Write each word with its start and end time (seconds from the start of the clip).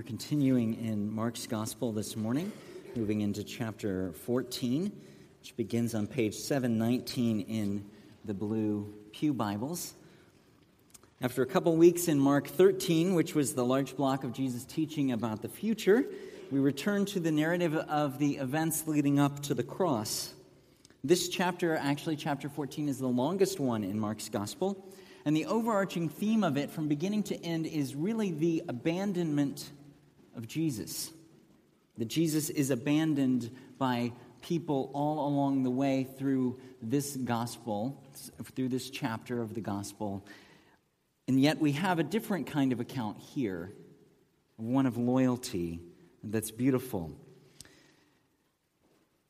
We're 0.00 0.04
continuing 0.04 0.82
in 0.82 1.14
Mark's 1.14 1.46
Gospel 1.46 1.92
this 1.92 2.16
morning, 2.16 2.50
moving 2.96 3.20
into 3.20 3.44
chapter 3.44 4.12
14, 4.12 4.90
which 5.40 5.54
begins 5.58 5.94
on 5.94 6.06
page 6.06 6.36
719 6.36 7.40
in 7.40 7.84
the 8.24 8.32
blue 8.32 8.94
Pew 9.12 9.34
Bibles. 9.34 9.92
After 11.20 11.42
a 11.42 11.46
couple 11.46 11.76
weeks 11.76 12.08
in 12.08 12.18
Mark 12.18 12.48
13, 12.48 13.12
which 13.12 13.34
was 13.34 13.52
the 13.52 13.62
large 13.62 13.94
block 13.94 14.24
of 14.24 14.32
Jesus 14.32 14.64
teaching 14.64 15.12
about 15.12 15.42
the 15.42 15.50
future, 15.50 16.06
we 16.50 16.60
return 16.60 17.04
to 17.04 17.20
the 17.20 17.30
narrative 17.30 17.76
of 17.76 18.18
the 18.18 18.38
events 18.38 18.84
leading 18.86 19.20
up 19.20 19.40
to 19.40 19.54
the 19.54 19.62
cross. 19.62 20.32
This 21.04 21.28
chapter, 21.28 21.76
actually, 21.76 22.16
chapter 22.16 22.48
14, 22.48 22.88
is 22.88 23.00
the 23.00 23.06
longest 23.06 23.60
one 23.60 23.84
in 23.84 24.00
Mark's 24.00 24.30
Gospel. 24.30 24.82
And 25.26 25.36
the 25.36 25.44
overarching 25.44 26.08
theme 26.08 26.42
of 26.42 26.56
it 26.56 26.70
from 26.70 26.88
beginning 26.88 27.24
to 27.24 27.44
end 27.44 27.66
is 27.66 27.94
really 27.94 28.30
the 28.30 28.62
abandonment 28.66 29.70
of 30.36 30.46
Jesus. 30.46 31.10
That 31.98 32.08
Jesus 32.08 32.50
is 32.50 32.70
abandoned 32.70 33.50
by 33.78 34.12
people 34.42 34.90
all 34.94 35.28
along 35.28 35.62
the 35.62 35.70
way 35.70 36.06
through 36.18 36.58
this 36.80 37.16
gospel, 37.16 38.02
through 38.54 38.68
this 38.68 38.90
chapter 38.90 39.40
of 39.40 39.54
the 39.54 39.60
gospel. 39.60 40.24
And 41.28 41.40
yet 41.40 41.60
we 41.60 41.72
have 41.72 41.98
a 41.98 42.02
different 42.02 42.46
kind 42.46 42.72
of 42.72 42.80
account 42.80 43.18
here, 43.18 43.72
one 44.56 44.86
of 44.86 44.96
loyalty 44.96 45.80
that's 46.22 46.50
beautiful. 46.50 47.12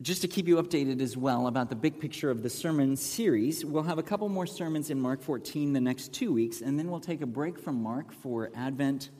Just 0.03 0.23
to 0.23 0.29
keep 0.29 0.49
you 0.49 0.57
updated 0.57 1.03
as 1.03 1.15
well 1.15 1.47
about 1.47 1.69
the 1.69 1.77
big 1.77 2.01
picture 2.01 2.31
of 2.31 2.43
the 2.43 2.49
sermon 2.49 2.97
series, 2.97 3.67
we'll 3.67 3.83
have 3.83 3.99
a 3.99 4.03
couple 4.03 4.31
more 4.31 4.47
sermons 4.47 4.89
in 4.89 4.99
Mark 4.99 5.21
14 5.21 5.75
the 5.75 5.81
next 5.81 6.15
two 6.15 6.33
weeks, 6.33 6.63
and 6.63 6.79
then 6.79 6.91
we'll 6.91 7.01
take 7.01 7.21
a 7.21 7.27
break 7.27 7.59
from 7.59 7.83
Mark 7.83 8.11
for 8.11 8.51
Advent 8.55 9.11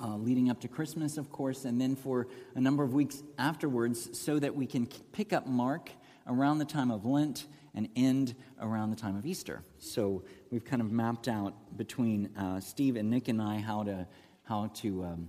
uh, 0.00 0.16
leading 0.16 0.50
up 0.50 0.60
to 0.60 0.68
Christmas, 0.68 1.16
of 1.16 1.30
course, 1.30 1.64
and 1.64 1.80
then 1.80 1.96
for 1.96 2.28
a 2.54 2.60
number 2.60 2.82
of 2.82 2.92
weeks 2.92 3.22
afterwards 3.38 4.18
so 4.18 4.38
that 4.38 4.54
we 4.54 4.66
can 4.66 4.86
pick 5.12 5.32
up 5.32 5.46
Mark 5.46 5.90
around 6.26 6.58
the 6.58 6.64
time 6.64 6.90
of 6.90 7.04
Lent 7.06 7.46
and 7.74 7.88
end 7.94 8.34
around 8.60 8.90
the 8.90 8.96
time 8.96 9.16
of 9.16 9.26
Easter. 9.26 9.62
So 9.78 10.24
we've 10.50 10.64
kind 10.64 10.82
of 10.82 10.90
mapped 10.90 11.28
out 11.28 11.76
between 11.76 12.34
uh, 12.36 12.60
Steve 12.60 12.96
and 12.96 13.10
Nick 13.10 13.28
and 13.28 13.40
I 13.40 13.58
how 13.58 13.84
to, 13.84 14.06
how 14.44 14.68
to, 14.76 15.04
um, 15.04 15.28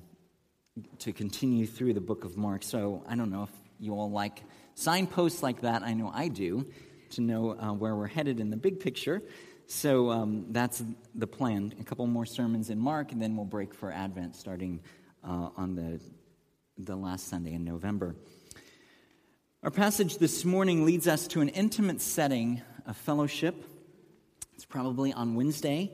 to 1.00 1.14
continue 1.14 1.66
through 1.66 1.94
the 1.94 2.02
book 2.02 2.24
of 2.24 2.38
Mark. 2.38 2.64
So 2.64 3.04
I 3.08 3.16
don't 3.16 3.32
know 3.32 3.44
if 3.44 3.52
you 3.80 3.94
all 3.94 4.10
like 4.10 4.44
signposts 4.76 5.44
like 5.44 5.62
that. 5.62 5.84
I 5.84 5.94
know 5.94 6.12
I 6.14 6.30
do 6.30 6.68
to 7.12 7.22
know 7.22 7.52
uh, 7.52 7.74
where 7.74 7.96
we're 7.96 8.08
headed 8.08 8.40
in 8.40 8.50
the 8.50 8.58
big 8.58 8.80
picture. 8.80 9.22
So 9.70 10.10
um, 10.12 10.46
that's 10.52 10.82
the 11.14 11.28
plan. 11.28 11.74
A 11.78 11.84
couple 11.84 12.08
more 12.08 12.26
sermons 12.26 12.70
in 12.70 12.80
Mark, 12.80 13.12
and 13.12 13.22
then 13.22 13.36
we'll 13.36 13.46
break 13.46 13.74
for 13.74 13.92
Advent 13.92 14.34
starting 14.38 14.80
uh, 15.26 15.50
on 15.58 15.76
the, 15.76 16.00
the 16.78 16.96
last 16.96 17.28
Sunday 17.28 17.54
in 17.54 17.66
November. 17.66 18.16
Our 19.64 19.70
passage 19.70 20.20
this 20.20 20.46
morning 20.46 20.86
leads 20.86 21.06
us 21.06 21.28
to 21.28 21.42
an 21.42 21.50
intimate 21.50 22.00
setting 22.00 22.62
of 22.86 22.96
fellowship. 22.96 23.66
It's 24.56 24.64
probably 24.64 25.12
on 25.12 25.36
Wednesday, 25.36 25.92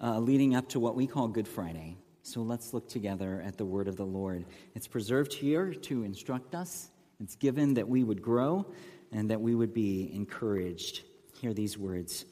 uh, 0.00 0.20
leading 0.20 0.54
up 0.54 0.68
to 0.68 0.78
what 0.78 0.94
we 0.94 1.08
call 1.08 1.26
Good 1.26 1.48
Friday. 1.48 1.96
So 2.22 2.42
let's 2.42 2.72
look 2.72 2.88
together 2.88 3.42
at 3.44 3.58
the 3.58 3.64
word 3.64 3.88
of 3.88 3.96
the 3.96 4.06
Lord. 4.06 4.44
It's 4.76 4.86
preserved 4.86 5.32
here 5.32 5.74
to 5.74 6.04
instruct 6.04 6.54
us, 6.54 6.90
it's 7.20 7.34
given 7.34 7.74
that 7.74 7.88
we 7.88 8.04
would 8.04 8.22
grow 8.22 8.66
and 9.10 9.30
that 9.30 9.40
we 9.40 9.56
would 9.56 9.74
be 9.74 10.12
encouraged. 10.14 11.02
Hear 11.40 11.52
these 11.52 11.76
words. 11.76 12.24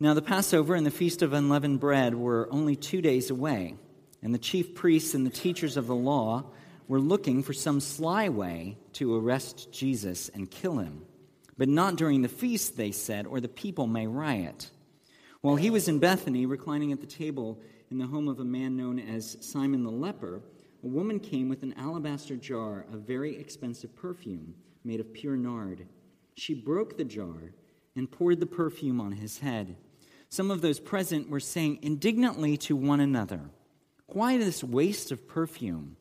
Now, 0.00 0.14
the 0.14 0.22
Passover 0.22 0.76
and 0.76 0.86
the 0.86 0.92
Feast 0.92 1.22
of 1.22 1.32
Unleavened 1.32 1.80
Bread 1.80 2.14
were 2.14 2.48
only 2.52 2.76
two 2.76 3.02
days 3.02 3.30
away, 3.30 3.74
and 4.22 4.32
the 4.32 4.38
chief 4.38 4.76
priests 4.76 5.12
and 5.12 5.26
the 5.26 5.30
teachers 5.30 5.76
of 5.76 5.88
the 5.88 5.94
law 5.94 6.52
were 6.86 7.00
looking 7.00 7.42
for 7.42 7.52
some 7.52 7.80
sly 7.80 8.28
way 8.28 8.78
to 8.92 9.16
arrest 9.16 9.72
Jesus 9.72 10.28
and 10.28 10.48
kill 10.48 10.78
him. 10.78 11.02
But 11.56 11.68
not 11.68 11.96
during 11.96 12.22
the 12.22 12.28
feast, 12.28 12.76
they 12.76 12.92
said, 12.92 13.26
or 13.26 13.40
the 13.40 13.48
people 13.48 13.88
may 13.88 14.06
riot. 14.06 14.70
While 15.40 15.56
he 15.56 15.68
was 15.68 15.88
in 15.88 15.98
Bethany, 15.98 16.46
reclining 16.46 16.92
at 16.92 17.00
the 17.00 17.06
table 17.06 17.60
in 17.90 17.98
the 17.98 18.06
home 18.06 18.28
of 18.28 18.38
a 18.38 18.44
man 18.44 18.76
known 18.76 19.00
as 19.00 19.36
Simon 19.40 19.82
the 19.82 19.90
leper, 19.90 20.42
a 20.84 20.86
woman 20.86 21.18
came 21.18 21.48
with 21.48 21.64
an 21.64 21.74
alabaster 21.76 22.36
jar 22.36 22.86
of 22.92 23.00
very 23.00 23.36
expensive 23.36 23.96
perfume 23.96 24.54
made 24.84 25.00
of 25.00 25.12
pure 25.12 25.36
nard. 25.36 25.88
She 26.36 26.54
broke 26.54 26.96
the 26.96 27.04
jar 27.04 27.52
and 27.96 28.08
poured 28.08 28.38
the 28.38 28.46
perfume 28.46 29.00
on 29.00 29.10
his 29.10 29.38
head. 29.38 29.76
Some 30.30 30.50
of 30.50 30.60
those 30.60 30.80
present 30.80 31.30
were 31.30 31.40
saying 31.40 31.78
indignantly 31.82 32.56
to 32.58 32.76
one 32.76 33.00
another, 33.00 33.40
Why 34.06 34.36
this 34.38 34.62
waste 34.62 35.10
of 35.10 35.26
perfume? 35.26 35.96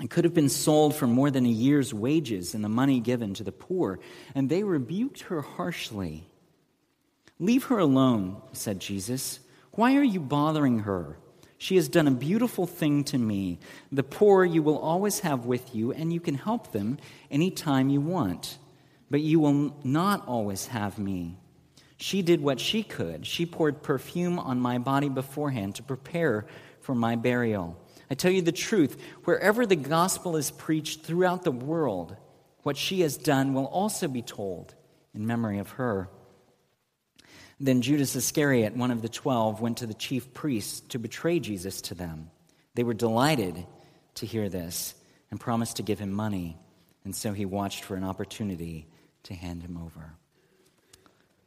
It 0.00 0.10
could 0.10 0.24
have 0.24 0.34
been 0.34 0.48
sold 0.48 0.96
for 0.96 1.06
more 1.06 1.30
than 1.30 1.46
a 1.46 1.50
year's 1.50 1.92
wages 1.92 2.54
and 2.54 2.64
the 2.64 2.68
money 2.68 2.98
given 2.98 3.34
to 3.34 3.44
the 3.44 3.52
poor. 3.52 4.00
And 4.34 4.48
they 4.48 4.64
rebuked 4.64 5.22
her 5.22 5.42
harshly. 5.42 6.26
Leave 7.38 7.64
her 7.64 7.78
alone, 7.78 8.40
said 8.52 8.80
Jesus. 8.80 9.40
Why 9.72 9.96
are 9.96 10.02
you 10.02 10.18
bothering 10.18 10.80
her? 10.80 11.18
She 11.58 11.76
has 11.76 11.88
done 11.88 12.08
a 12.08 12.12
beautiful 12.12 12.66
thing 12.66 13.04
to 13.04 13.18
me. 13.18 13.60
The 13.92 14.02
poor 14.02 14.44
you 14.44 14.62
will 14.62 14.78
always 14.78 15.20
have 15.20 15.44
with 15.44 15.74
you, 15.74 15.92
and 15.92 16.12
you 16.12 16.18
can 16.18 16.34
help 16.34 16.72
them 16.72 16.98
any 17.30 17.52
time 17.52 17.88
you 17.88 18.00
want. 18.00 18.58
But 19.10 19.20
you 19.20 19.38
will 19.38 19.76
not 19.84 20.26
always 20.26 20.66
have 20.68 20.98
me. 20.98 21.36
She 22.02 22.20
did 22.20 22.40
what 22.40 22.58
she 22.58 22.82
could. 22.82 23.24
She 23.28 23.46
poured 23.46 23.84
perfume 23.84 24.40
on 24.40 24.58
my 24.58 24.78
body 24.78 25.08
beforehand 25.08 25.76
to 25.76 25.84
prepare 25.84 26.46
for 26.80 26.96
my 26.96 27.14
burial. 27.14 27.80
I 28.10 28.14
tell 28.14 28.32
you 28.32 28.42
the 28.42 28.50
truth, 28.50 29.00
wherever 29.22 29.64
the 29.64 29.76
gospel 29.76 30.36
is 30.36 30.50
preached 30.50 31.02
throughout 31.02 31.44
the 31.44 31.52
world, 31.52 32.16
what 32.64 32.76
she 32.76 33.02
has 33.02 33.16
done 33.16 33.54
will 33.54 33.66
also 33.66 34.08
be 34.08 34.20
told 34.20 34.74
in 35.14 35.28
memory 35.28 35.60
of 35.60 35.70
her. 35.70 36.08
Then 37.60 37.82
Judas 37.82 38.16
Iscariot, 38.16 38.76
one 38.76 38.90
of 38.90 39.00
the 39.00 39.08
twelve, 39.08 39.60
went 39.60 39.76
to 39.76 39.86
the 39.86 39.94
chief 39.94 40.34
priests 40.34 40.80
to 40.88 40.98
betray 40.98 41.38
Jesus 41.38 41.80
to 41.82 41.94
them. 41.94 42.32
They 42.74 42.82
were 42.82 42.94
delighted 42.94 43.64
to 44.16 44.26
hear 44.26 44.48
this 44.48 44.96
and 45.30 45.38
promised 45.38 45.76
to 45.76 45.84
give 45.84 46.00
him 46.00 46.10
money, 46.10 46.58
and 47.04 47.14
so 47.14 47.32
he 47.32 47.44
watched 47.44 47.84
for 47.84 47.94
an 47.94 48.02
opportunity 48.02 48.88
to 49.22 49.34
hand 49.34 49.62
him 49.62 49.76
over. 49.76 50.16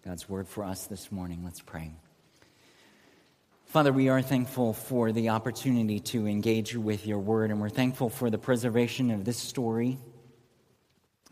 God's 0.06 0.30
word 0.30 0.48
for 0.48 0.64
us 0.64 0.86
this 0.86 1.12
morning. 1.12 1.42
Let's 1.44 1.62
pray. 1.62 1.92
Father, 3.66 3.92
we 3.92 4.10
are 4.10 4.22
thankful 4.22 4.74
for 4.74 5.12
the 5.12 5.30
opportunity 5.30 6.00
to 6.00 6.28
engage 6.28 6.74
you 6.74 6.80
with 6.80 7.08
your 7.08 7.18
word, 7.18 7.50
and 7.50 7.60
we're 7.60 7.70
thankful 7.70 8.12
for 8.12 8.30
the 8.30 8.38
preservation 8.38 9.10
of 9.10 9.26
this 9.26 9.38
story, 9.38 9.98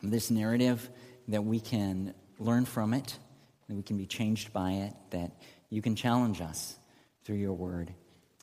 this 0.02 0.32
narrative, 0.32 0.90
that 1.28 1.44
we 1.44 1.60
can 1.60 2.16
learn 2.40 2.66
from 2.66 2.96
it, 2.96 3.16
that 3.70 3.76
we 3.76 3.84
can 3.84 3.96
be 3.96 4.08
changed 4.08 4.52
by 4.52 4.72
it, 4.72 4.94
that 5.12 5.34
you 5.70 5.84
can 5.84 5.96
challenge 5.96 6.42
us 6.42 6.76
through 7.26 7.38
your 7.38 7.54
word. 7.54 7.94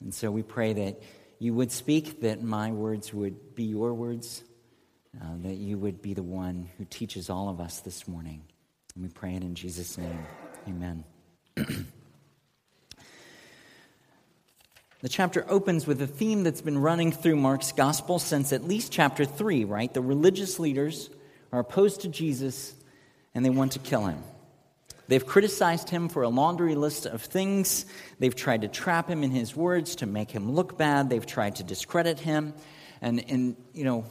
And 0.00 0.14
so 0.14 0.30
we 0.30 0.44
pray 0.44 0.74
that 0.74 1.02
you 1.41 1.54
would 1.54 1.72
speak, 1.72 2.20
that 2.20 2.41
my 2.41 2.70
words 2.70 3.12
would 3.12 3.56
be 3.56 3.64
your 3.64 3.92
words, 3.94 4.44
uh, 5.20 5.24
that 5.38 5.56
you 5.56 5.76
would 5.76 6.00
be 6.00 6.14
the 6.14 6.22
one 6.22 6.68
who 6.78 6.84
teaches 6.84 7.30
all 7.30 7.48
of 7.48 7.60
us 7.60 7.80
this 7.80 8.06
morning. 8.06 8.44
And 9.00 9.08
we 9.08 9.14
pray 9.14 9.34
it 9.34 9.42
in 9.42 9.54
Jesus' 9.54 9.96
name. 9.96 10.26
Amen. 10.68 11.04
the 15.00 15.08
chapter 15.08 15.46
opens 15.48 15.86
with 15.86 16.02
a 16.02 16.06
theme 16.06 16.42
that's 16.42 16.60
been 16.60 16.76
running 16.76 17.10
through 17.10 17.36
Mark's 17.36 17.72
gospel 17.72 18.18
since 18.18 18.52
at 18.52 18.62
least 18.62 18.92
chapter 18.92 19.24
3, 19.24 19.64
right? 19.64 19.94
The 19.94 20.02
religious 20.02 20.58
leaders 20.58 21.08
are 21.50 21.60
opposed 21.60 22.02
to 22.02 22.08
Jesus 22.08 22.74
and 23.34 23.42
they 23.42 23.48
want 23.48 23.72
to 23.72 23.78
kill 23.78 24.04
him. 24.04 24.22
They've 25.08 25.24
criticized 25.24 25.88
him 25.88 26.10
for 26.10 26.22
a 26.22 26.28
laundry 26.28 26.74
list 26.74 27.06
of 27.06 27.22
things. 27.22 27.86
They've 28.18 28.36
tried 28.36 28.60
to 28.60 28.68
trap 28.68 29.08
him 29.08 29.24
in 29.24 29.30
his 29.30 29.56
words 29.56 29.96
to 29.96 30.04
make 30.04 30.30
him 30.30 30.52
look 30.52 30.76
bad. 30.76 31.08
They've 31.08 31.24
tried 31.24 31.56
to 31.56 31.64
discredit 31.64 32.20
him. 32.20 32.52
And, 33.00 33.24
and 33.30 33.56
you 33.72 33.84
know, 33.84 34.04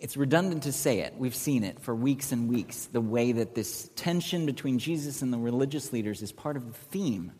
it's 0.00 0.16
redundant 0.16 0.62
to 0.62 0.72
say 0.72 1.00
it. 1.00 1.14
We've 1.16 1.34
seen 1.34 1.62
it 1.62 1.80
for 1.80 1.94
weeks 1.94 2.32
and 2.32 2.48
weeks. 2.48 2.86
The 2.86 3.00
way 3.00 3.32
that 3.32 3.54
this 3.54 3.90
tension 3.96 4.46
between 4.46 4.78
Jesus 4.78 5.20
and 5.20 5.32
the 5.32 5.38
religious 5.38 5.92
leaders 5.92 6.22
is 6.22 6.32
part 6.32 6.56
of 6.56 6.66
the 6.66 6.72
theme 6.72 7.32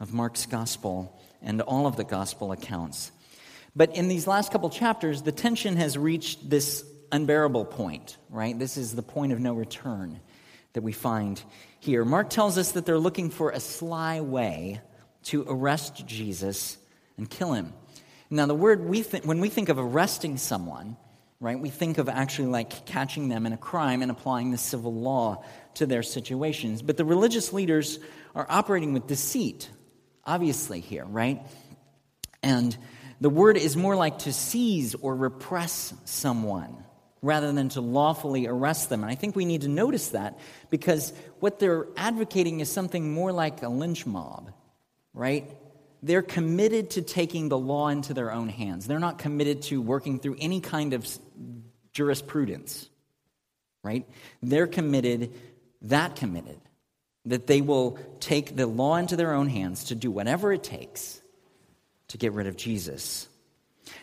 of 0.00 0.12
Mark's 0.12 0.44
gospel 0.44 1.18
and 1.40 1.62
all 1.62 1.86
of 1.86 1.96
the 1.96 2.04
gospel 2.04 2.52
accounts. 2.52 3.10
But 3.74 3.96
in 3.96 4.08
these 4.08 4.26
last 4.26 4.52
couple 4.52 4.68
chapters, 4.68 5.22
the 5.22 5.32
tension 5.32 5.76
has 5.76 5.96
reached 5.96 6.48
this 6.48 6.84
unbearable 7.10 7.64
point, 7.64 8.18
right? 8.28 8.56
This 8.58 8.76
is 8.76 8.94
the 8.94 9.02
point 9.02 9.32
of 9.32 9.40
no 9.40 9.54
return 9.54 10.20
that 10.74 10.82
we 10.82 10.92
find 10.92 11.42
here. 11.80 12.04
Mark 12.04 12.28
tells 12.28 12.58
us 12.58 12.72
that 12.72 12.84
they're 12.84 12.98
looking 12.98 13.30
for 13.30 13.50
a 13.50 13.60
sly 13.60 14.20
way 14.20 14.80
to 15.24 15.44
arrest 15.48 16.06
Jesus 16.06 16.76
and 17.16 17.30
kill 17.30 17.52
him. 17.52 17.72
Now, 18.30 18.46
the 18.46 18.54
word 18.54 18.84
we 18.84 19.02
th- 19.02 19.24
when 19.24 19.40
we 19.40 19.48
think 19.48 19.68
of 19.68 19.78
arresting 19.78 20.36
someone, 20.36 20.96
right? 21.44 21.60
We 21.60 21.68
think 21.68 21.98
of 21.98 22.08
actually 22.08 22.48
like 22.48 22.86
catching 22.86 23.28
them 23.28 23.44
in 23.44 23.52
a 23.52 23.58
crime 23.58 24.00
and 24.00 24.10
applying 24.10 24.50
the 24.50 24.58
civil 24.58 24.94
law 24.94 25.44
to 25.74 25.86
their 25.86 26.02
situations. 26.02 26.80
But 26.80 26.96
the 26.96 27.04
religious 27.04 27.52
leaders 27.52 27.98
are 28.34 28.46
operating 28.48 28.94
with 28.94 29.06
deceit, 29.06 29.68
obviously, 30.24 30.80
here, 30.80 31.04
right? 31.04 31.42
And 32.42 32.76
the 33.20 33.28
word 33.30 33.58
is 33.58 33.76
more 33.76 33.94
like 33.94 34.20
to 34.20 34.32
seize 34.32 34.94
or 34.94 35.14
repress 35.14 35.92
someone 36.06 36.84
rather 37.20 37.52
than 37.52 37.68
to 37.70 37.80
lawfully 37.80 38.46
arrest 38.46 38.88
them. 38.88 39.02
And 39.02 39.10
I 39.10 39.14
think 39.14 39.36
we 39.36 39.44
need 39.44 39.62
to 39.62 39.68
notice 39.68 40.08
that 40.08 40.38
because 40.70 41.12
what 41.40 41.58
they're 41.58 41.86
advocating 41.96 42.60
is 42.60 42.70
something 42.70 43.12
more 43.12 43.32
like 43.32 43.62
a 43.62 43.68
lynch 43.68 44.04
mob, 44.06 44.50
right? 45.12 45.50
They're 46.02 46.22
committed 46.22 46.90
to 46.90 47.02
taking 47.02 47.48
the 47.48 47.56
law 47.56 47.88
into 47.88 48.12
their 48.12 48.30
own 48.30 48.50
hands. 48.50 48.86
They're 48.86 48.98
not 48.98 49.18
committed 49.18 49.62
to 49.62 49.80
working 49.80 50.18
through 50.18 50.36
any 50.38 50.60
kind 50.60 50.92
of 50.92 51.06
jurisprudence, 51.94 52.88
right? 53.82 54.06
They're 54.42 54.66
committed, 54.66 55.32
that 55.82 56.16
committed, 56.16 56.60
that 57.24 57.46
they 57.46 57.62
will 57.62 57.98
take 58.20 58.54
the 58.54 58.66
law 58.66 58.96
into 58.96 59.16
their 59.16 59.32
own 59.32 59.48
hands 59.48 59.84
to 59.84 59.94
do 59.94 60.10
whatever 60.10 60.52
it 60.52 60.62
takes 60.62 61.20
to 62.08 62.18
get 62.18 62.32
rid 62.32 62.46
of 62.46 62.56
Jesus. 62.56 63.26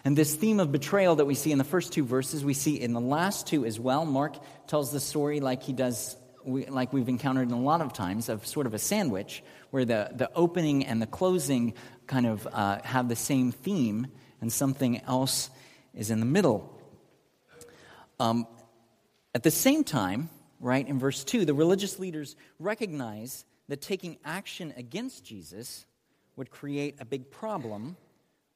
And 0.04 0.18
this 0.18 0.36
theme 0.36 0.60
of 0.60 0.72
betrayal 0.72 1.16
that 1.18 1.26
we 1.26 1.36
see 1.36 1.52
in 1.52 1.58
the 1.58 1.64
first 1.64 1.94
two 1.94 2.04
verses, 2.04 2.44
we 2.44 2.54
see 2.54 2.80
in 2.80 2.94
the 2.94 3.02
last 3.02 3.48
two 3.48 3.66
as 3.66 3.80
well. 3.80 4.06
Mark 4.06 4.38
tells 4.68 4.92
the 4.92 5.00
story 5.00 5.40
like 5.40 5.62
he 5.64 5.74
does, 5.74 6.16
like 6.46 6.94
we've 6.94 7.10
encountered 7.10 7.48
in 7.48 7.54
a 7.54 7.62
lot 7.62 7.82
of 7.82 7.94
times, 7.94 8.30
of 8.30 8.46
sort 8.48 8.66
of 8.66 8.74
a 8.74 8.80
sandwich, 8.80 9.44
where 9.70 9.86
the, 9.86 10.12
the 10.14 10.32
opening 10.34 10.86
and 10.86 11.02
the 11.02 11.08
closing 11.08 11.74
kind 12.08 12.26
of 12.26 12.48
uh, 12.52 12.80
have 12.84 13.08
the 13.10 13.16
same 13.16 13.52
theme, 13.52 14.08
and 14.40 14.52
something 14.52 15.02
else 15.02 15.50
is 15.94 16.10
in 16.10 16.20
the 16.20 16.26
middle. 16.26 16.78
Um, 18.22 18.46
at 19.34 19.42
the 19.42 19.50
same 19.50 19.84
time, 19.84 20.30
right, 20.60 20.88
in 20.88 21.00
verse 21.00 21.24
2, 21.24 21.44
the 21.44 21.56
religious 21.56 21.98
leaders 21.98 22.36
recognize 22.60 23.46
that 23.68 23.82
taking 23.82 24.20
action 24.24 24.76
against 24.78 25.26
Jesus 25.26 25.88
would 26.36 26.52
create 26.52 26.98
a 27.00 27.06
big 27.06 27.32
problem 27.32 27.98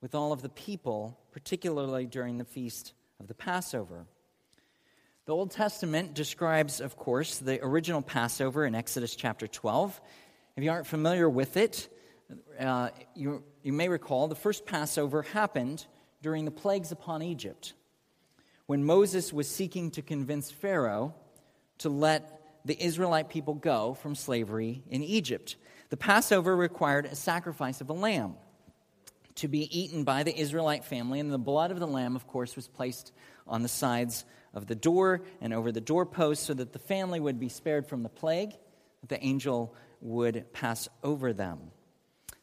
with 0.01 0.13
all 0.13 0.31
of 0.31 0.43
the 0.43 0.49
people, 0.49 1.17
particularly 1.31 2.05
during 2.05 2.37
the 2.37 2.45
feast 2.45 2.93
of 3.19 3.25
the 3.27 3.33
Passover. 3.33 4.05
The 5.25 5.33
Old 5.33 5.49
Testament 5.49 6.13
describes, 6.13 6.79
of 6.79 6.95
course, 6.95 7.39
the 7.39 7.59
original 7.65 8.03
Passover 8.03 8.67
in 8.67 8.75
Exodus 8.75 9.15
chapter 9.15 9.47
12. 9.47 9.99
If 10.57 10.63
you 10.63 10.69
aren't 10.69 10.85
familiar 10.85 11.27
with 11.27 11.57
it, 11.57 11.89
uh, 12.59 12.89
you, 13.15 13.43
you 13.63 13.73
may 13.73 13.89
recall 13.89 14.27
the 14.27 14.35
first 14.35 14.67
Passover 14.67 15.23
happened 15.23 15.87
during 16.21 16.45
the 16.45 16.51
plagues 16.51 16.91
upon 16.91 17.23
Egypt, 17.23 17.73
when 18.67 18.83
Moses 18.83 19.31
was 19.31 19.47
seeking 19.47 19.91
to 19.91 20.01
convince 20.01 20.51
Pharaoh 20.51 21.13
to 21.79 21.89
let 21.89 22.41
the 22.65 22.81
Israelite 22.83 23.29
people 23.29 23.53
go 23.53 23.93
from 23.93 24.15
slavery 24.15 24.83
in 24.89 25.03
Egypt. 25.03 25.55
The 25.89 25.97
Passover 25.97 26.55
required 26.55 27.05
a 27.05 27.15
sacrifice 27.15 27.79
of 27.79 27.89
a 27.89 27.93
lamb 27.93 28.35
to 29.35 29.47
be 29.47 29.79
eaten 29.79 30.03
by 30.03 30.23
the 30.23 30.35
Israelite 30.35 30.85
family, 30.85 31.19
and 31.19 31.31
the 31.31 31.37
blood 31.37 31.69
of 31.69 31.79
the 31.79 31.87
lamb, 31.87 32.15
of 32.15 32.25
course, 32.25 32.55
was 32.55 32.67
placed 32.67 33.11
on 33.47 33.61
the 33.61 33.67
sides 33.67 34.25
of 34.53 34.65
the 34.65 34.75
door 34.75 35.21
and 35.41 35.53
over 35.53 35.71
the 35.71 35.81
doorpost 35.81 36.43
so 36.43 36.53
that 36.53 36.73
the 36.73 36.79
family 36.79 37.19
would 37.19 37.39
be 37.39 37.49
spared 37.49 37.85
from 37.85 38.01
the 38.01 38.09
plague, 38.09 38.51
that 39.01 39.09
the 39.09 39.23
angel 39.23 39.75
would 40.01 40.51
pass 40.53 40.87
over 41.03 41.33
them. 41.33 41.59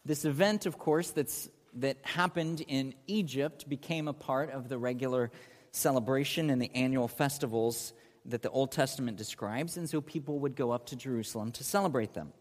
This 0.05 0.25
event, 0.25 0.67
of 0.67 0.79
course, 0.79 1.11
that's, 1.11 1.49
that 1.75 1.97
happened 2.03 2.63
in 2.69 2.95
Egypt 3.07 3.69
became 3.69 4.07
a 4.07 4.13
part 4.13 4.51
of 4.51 4.69
the 4.69 4.79
regular 4.79 5.31
celebration 5.73 6.51
and 6.51 6.63
the 6.63 6.71
annual 6.75 7.09
festivals 7.09 7.93
that 8.27 8.43
the 8.43 8.51
Old 8.51 8.71
Testament 8.71 9.17
describes, 9.17 9.77
and 9.77 9.89
so 9.89 10.01
people 10.01 10.39
would 10.39 10.55
go 10.55 10.71
up 10.71 10.87
to 10.87 10.97
Jerusalem 10.97 11.51
to 11.53 11.65
celebrate 11.65 12.15
them. 12.15 12.33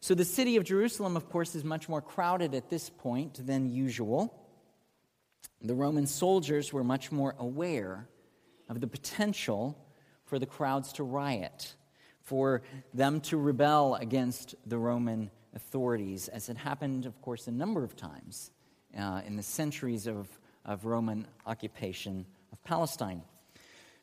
So 0.00 0.14
the 0.14 0.24
city 0.24 0.56
of 0.56 0.64
Jerusalem, 0.64 1.16
of 1.16 1.30
course, 1.30 1.54
is 1.54 1.64
much 1.64 1.88
more 1.88 2.02
crowded 2.02 2.54
at 2.54 2.68
this 2.68 2.90
point 2.90 3.46
than 3.46 3.70
usual. 3.70 4.38
The 5.62 5.74
Roman 5.74 6.06
soldiers 6.06 6.74
were 6.74 6.84
much 6.84 7.10
more 7.10 7.34
aware 7.38 8.06
of 8.68 8.82
the 8.82 8.86
potential 8.86 9.78
for 10.26 10.38
the 10.38 10.46
crowds 10.46 10.92
to 10.94 11.04
riot, 11.04 11.74
for 12.20 12.60
them 12.92 13.20
to 13.22 13.38
rebel 13.38 13.94
against 13.94 14.54
the 14.66 14.76
Roman 14.76 15.30
authorities, 15.54 16.28
as 16.28 16.48
it 16.48 16.56
happened, 16.56 17.06
of 17.06 17.20
course, 17.22 17.46
a 17.46 17.52
number 17.52 17.82
of 17.82 17.96
times 17.96 18.50
uh, 18.98 19.22
in 19.26 19.36
the 19.36 19.42
centuries 19.42 20.06
of, 20.06 20.28
of 20.66 20.84
Roman 20.84 21.26
occupation 21.46 22.26
Palestine. 22.64 23.22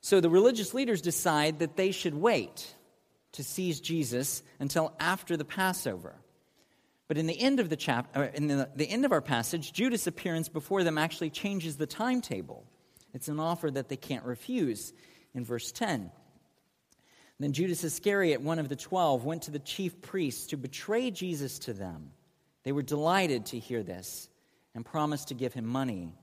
So 0.01 0.19
the 0.19 0.29
religious 0.29 0.73
leaders 0.73 1.01
decide 1.01 1.59
that 1.59 1.75
they 1.75 1.91
should 1.91 2.15
wait 2.15 2.73
to 3.33 3.43
seize 3.43 3.79
Jesus 3.79 4.43
until 4.59 4.93
after 4.99 5.37
the 5.37 5.45
Passover. 5.45 6.15
But 7.07 7.17
in 7.17 7.27
the 7.27 7.39
end 7.39 7.59
of 7.59 7.69
the 7.69 7.75
chapter, 7.75 8.23
uh, 8.23 8.27
in 8.33 8.47
the, 8.47 8.69
the 8.75 8.89
end 8.89 9.05
of 9.05 9.11
our 9.11 9.21
passage, 9.21 9.73
Judas' 9.73 10.07
appearance 10.07 10.49
before 10.49 10.83
them 10.83 10.97
actually 10.97 11.29
changes 11.29 11.77
the 11.77 11.85
timetable. 11.85 12.65
It's 13.13 13.27
an 13.27 13.39
offer 13.39 13.69
that 13.69 13.89
they 13.89 13.97
can't 13.97 14.23
refuse 14.25 14.93
in 15.33 15.43
verse 15.43 15.71
10. 15.71 16.11
Then 17.41 17.53
Judas 17.53 17.83
Iscariot, 17.83 18.41
one 18.41 18.59
of 18.59 18.69
the 18.69 18.75
twelve, 18.75 19.25
went 19.25 19.43
to 19.43 19.51
the 19.51 19.59
chief 19.59 19.99
priests 20.01 20.47
to 20.47 20.57
betray 20.57 21.09
Jesus 21.09 21.57
to 21.59 21.73
them. 21.73 22.11
They 22.63 22.71
were 22.71 22.83
delighted 22.83 23.47
to 23.47 23.59
hear 23.59 23.81
this 23.81 24.29
and 24.75 24.85
promised 24.85 25.29
to 25.29 25.33
give 25.33 25.53
him 25.53 25.65
money. 25.65 26.13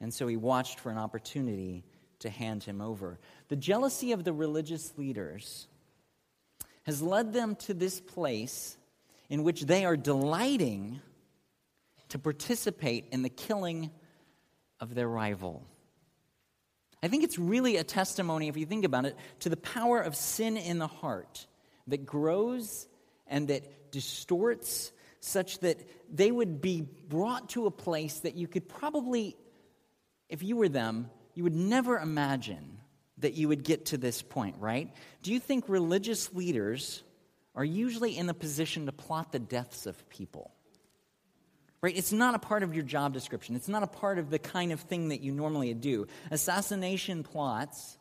And 0.00 0.12
so 0.12 0.26
he 0.26 0.36
watched 0.36 0.80
for 0.80 0.90
an 0.90 0.98
opportunity 0.98 1.84
to 2.20 2.30
hand 2.30 2.64
him 2.64 2.80
over. 2.80 3.18
The 3.48 3.56
jealousy 3.56 4.12
of 4.12 4.24
the 4.24 4.32
religious 4.32 4.96
leaders 4.96 5.66
has 6.84 7.02
led 7.02 7.32
them 7.32 7.56
to 7.56 7.74
this 7.74 8.00
place 8.00 8.76
in 9.28 9.42
which 9.42 9.62
they 9.62 9.84
are 9.84 9.96
delighting 9.96 11.00
to 12.10 12.18
participate 12.18 13.06
in 13.10 13.22
the 13.22 13.28
killing 13.28 13.90
of 14.80 14.94
their 14.94 15.08
rival. 15.08 15.66
I 17.02 17.08
think 17.08 17.24
it's 17.24 17.38
really 17.38 17.76
a 17.76 17.84
testimony, 17.84 18.48
if 18.48 18.56
you 18.56 18.66
think 18.66 18.84
about 18.84 19.04
it, 19.04 19.16
to 19.40 19.48
the 19.48 19.56
power 19.56 20.00
of 20.00 20.14
sin 20.16 20.56
in 20.56 20.78
the 20.78 20.86
heart 20.86 21.46
that 21.88 22.06
grows 22.06 22.86
and 23.26 23.48
that 23.48 23.90
distorts 23.90 24.92
such 25.20 25.58
that 25.60 25.78
they 26.12 26.30
would 26.30 26.60
be 26.60 26.82
brought 26.82 27.50
to 27.50 27.66
a 27.66 27.70
place 27.70 28.20
that 28.20 28.36
you 28.36 28.46
could 28.46 28.68
probably, 28.68 29.36
if 30.28 30.42
you 30.42 30.56
were 30.56 30.68
them, 30.68 31.10
you 31.34 31.44
would 31.44 31.54
never 31.54 31.98
imagine 31.98 32.78
that 33.18 33.34
you 33.34 33.48
would 33.48 33.64
get 33.64 33.86
to 33.86 33.98
this 33.98 34.22
point, 34.22 34.56
right? 34.58 34.92
Do 35.22 35.32
you 35.32 35.40
think 35.40 35.68
religious 35.68 36.32
leaders 36.34 37.02
are 37.54 37.64
usually 37.64 38.16
in 38.16 38.26
the 38.26 38.34
position 38.34 38.86
to 38.86 38.92
plot 38.92 39.32
the 39.32 39.38
deaths 39.38 39.86
of 39.86 40.08
people? 40.08 40.52
Right? 41.82 41.96
It's 41.96 42.12
not 42.12 42.34
a 42.34 42.38
part 42.38 42.62
of 42.62 42.74
your 42.74 42.82
job 42.82 43.12
description. 43.12 43.54
It's 43.54 43.68
not 43.68 43.82
a 43.82 43.86
part 43.86 44.18
of 44.18 44.30
the 44.30 44.38
kind 44.38 44.72
of 44.72 44.80
thing 44.80 45.10
that 45.10 45.20
you 45.20 45.32
normally 45.32 45.72
do. 45.74 46.06
Assassination 46.30 47.22
plots 47.22 47.96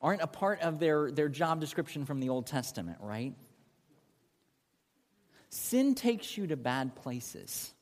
aren't 0.00 0.22
a 0.22 0.26
part 0.26 0.60
of 0.60 0.78
their, 0.78 1.10
their 1.10 1.28
job 1.28 1.60
description 1.60 2.04
from 2.04 2.20
the 2.20 2.28
Old 2.28 2.46
Testament, 2.46 2.98
right? 3.00 3.34
Sin 5.50 5.94
takes 5.94 6.36
you 6.36 6.46
to 6.48 6.56
bad 6.56 6.94
places. 6.94 7.72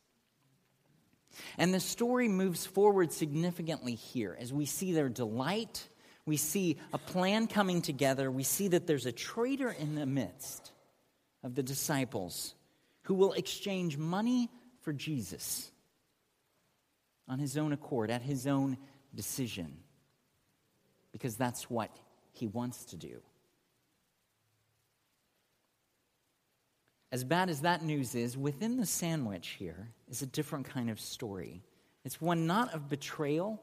And 1.59 1.73
the 1.73 1.81
story 1.81 2.28
moves 2.28 2.66
forward 2.66 3.12
significantly 3.12 3.95
here 3.95 4.37
as 4.38 4.52
we 4.52 4.66
see 4.66 4.93
their 4.93 5.09
delight, 5.09 5.88
we 6.25 6.37
see 6.37 6.78
a 6.93 6.99
plan 6.99 7.47
coming 7.47 7.83
together, 7.83 8.31
we 8.31 8.43
see 8.43 8.69
that 8.69 8.87
there's 8.87 9.07
a 9.07 9.12
traitor 9.12 9.71
in 9.71 9.95
the 9.95 10.07
midst 10.07 10.73
of 11.43 11.55
the 11.55 11.62
disciples 11.62 12.55
who 13.02 13.14
will 13.14 13.33
exchange 13.33 13.97
money 13.97 14.50
for 14.81 14.93
Jesus 14.93 15.71
on 17.28 17.38
his 17.38 17.57
own 17.57 17.73
accord, 17.73 18.11
at 18.11 18.23
his 18.23 18.47
own 18.47 18.76
decision, 19.14 19.76
because 21.12 21.37
that's 21.37 21.71
what 21.71 21.90
he 22.33 22.47
wants 22.47 22.85
to 22.87 22.97
do. 22.97 23.21
As 27.12 27.22
bad 27.22 27.50
as 27.50 27.60
that 27.60 27.82
news 27.82 28.14
is, 28.14 28.36
within 28.36 28.76
the 28.76 28.86
sandwich 28.86 29.56
here 29.58 29.90
is 30.08 30.22
a 30.22 30.26
different 30.26 30.66
kind 30.66 30.90
of 30.90 30.98
story. 30.98 31.62
It's 32.04 32.20
one 32.20 32.46
not 32.46 32.75
of 32.75 32.88
betrayal, 32.88 33.62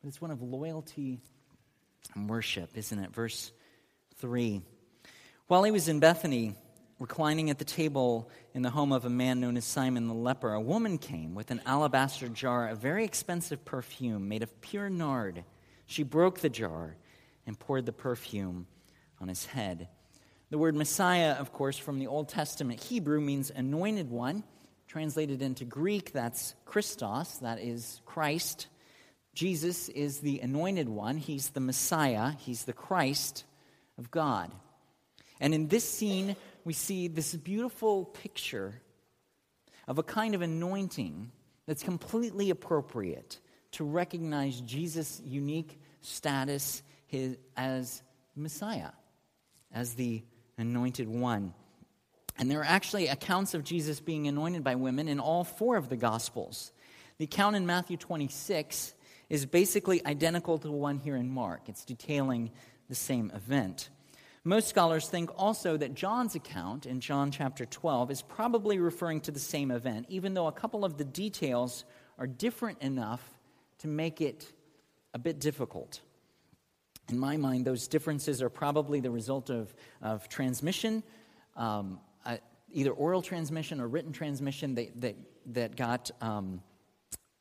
but 0.00 0.08
it's 0.08 0.20
one 0.20 0.30
of 0.30 0.42
loyalty 0.42 1.20
and 2.14 2.28
worship, 2.28 2.70
isn't 2.74 2.98
it? 2.98 3.14
Verse 3.14 3.52
3. 4.16 4.62
While 5.46 5.64
he 5.64 5.70
was 5.70 5.88
in 5.88 6.00
Bethany, 6.00 6.54
reclining 6.98 7.50
at 7.50 7.58
the 7.58 7.64
table 7.64 8.30
in 8.54 8.62
the 8.62 8.70
home 8.70 8.92
of 8.92 9.04
a 9.04 9.10
man 9.10 9.40
known 9.40 9.56
as 9.56 9.64
Simon 9.64 10.08
the 10.08 10.14
leper, 10.14 10.52
a 10.52 10.60
woman 10.60 10.98
came 10.98 11.34
with 11.34 11.50
an 11.50 11.60
alabaster 11.66 12.28
jar 12.28 12.68
of 12.68 12.78
very 12.78 13.04
expensive 13.04 13.64
perfume 13.64 14.28
made 14.28 14.42
of 14.42 14.60
pure 14.60 14.88
nard. 14.88 15.44
She 15.86 16.02
broke 16.02 16.40
the 16.40 16.50
jar 16.50 16.96
and 17.46 17.58
poured 17.58 17.86
the 17.86 17.92
perfume 17.92 18.66
on 19.20 19.28
his 19.28 19.46
head. 19.46 19.88
The 20.50 20.58
word 20.58 20.74
Messiah, 20.74 21.34
of 21.34 21.52
course, 21.52 21.78
from 21.78 22.00
the 22.00 22.08
Old 22.08 22.28
Testament 22.28 22.82
Hebrew 22.82 23.20
means 23.20 23.52
anointed 23.54 24.10
one. 24.10 24.42
Translated 24.88 25.40
into 25.40 25.64
Greek, 25.64 26.12
that's 26.12 26.56
Christos, 26.64 27.38
that 27.38 27.60
is 27.60 28.00
Christ. 28.04 28.66
Jesus 29.32 29.88
is 29.88 30.18
the 30.18 30.40
anointed 30.40 30.88
one. 30.88 31.16
He's 31.16 31.50
the 31.50 31.60
Messiah. 31.60 32.32
He's 32.40 32.64
the 32.64 32.72
Christ 32.72 33.44
of 33.96 34.10
God. 34.10 34.50
And 35.38 35.54
in 35.54 35.68
this 35.68 35.88
scene, 35.88 36.34
we 36.64 36.72
see 36.72 37.06
this 37.06 37.32
beautiful 37.36 38.04
picture 38.04 38.82
of 39.86 40.00
a 40.00 40.02
kind 40.02 40.34
of 40.34 40.42
anointing 40.42 41.30
that's 41.66 41.84
completely 41.84 42.50
appropriate 42.50 43.38
to 43.72 43.84
recognize 43.84 44.60
Jesus' 44.60 45.22
unique 45.24 45.80
status 46.00 46.82
as 47.56 48.02
Messiah, 48.34 48.90
as 49.72 49.94
the 49.94 50.24
anointed 50.60 51.08
one. 51.08 51.54
And 52.38 52.50
there 52.50 52.60
are 52.60 52.64
actually 52.64 53.08
accounts 53.08 53.54
of 53.54 53.64
Jesus 53.64 54.00
being 54.00 54.26
anointed 54.28 54.64
by 54.64 54.74
women 54.74 55.08
in 55.08 55.20
all 55.20 55.44
four 55.44 55.76
of 55.76 55.88
the 55.88 55.96
Gospels. 55.96 56.72
The 57.18 57.24
account 57.24 57.56
in 57.56 57.66
Matthew 57.66 57.96
26 57.96 58.94
is 59.28 59.46
basically 59.46 60.04
identical 60.06 60.58
to 60.58 60.66
the 60.66 60.72
one 60.72 60.98
here 60.98 61.16
in 61.16 61.30
Mark, 61.30 61.68
it's 61.68 61.84
detailing 61.84 62.50
the 62.88 62.94
same 62.94 63.30
event. 63.34 63.90
Most 64.42 64.68
scholars 64.68 65.06
think 65.06 65.30
also 65.36 65.76
that 65.76 65.94
John's 65.94 66.34
account 66.34 66.86
in 66.86 67.00
John 67.00 67.30
chapter 67.30 67.66
12 67.66 68.10
is 68.10 68.22
probably 68.22 68.78
referring 68.78 69.20
to 69.22 69.30
the 69.30 69.38
same 69.38 69.70
event, 69.70 70.06
even 70.08 70.32
though 70.32 70.46
a 70.46 70.52
couple 70.52 70.82
of 70.84 70.96
the 70.96 71.04
details 71.04 71.84
are 72.18 72.26
different 72.26 72.80
enough 72.80 73.22
to 73.80 73.88
make 73.88 74.22
it 74.22 74.50
a 75.12 75.18
bit 75.18 75.40
difficult. 75.40 76.00
In 77.10 77.18
my 77.18 77.36
mind, 77.36 77.64
those 77.64 77.88
differences 77.88 78.40
are 78.40 78.48
probably 78.48 79.00
the 79.00 79.10
result 79.10 79.50
of, 79.50 79.74
of 80.00 80.28
transmission, 80.28 81.02
um, 81.56 81.98
uh, 82.24 82.36
either 82.72 82.92
oral 82.92 83.20
transmission 83.20 83.80
or 83.80 83.88
written 83.88 84.12
transmission 84.12 84.76
that, 84.76 85.00
that, 85.00 85.16
that, 85.46 85.76
got, 85.76 86.10
um, 86.20 86.62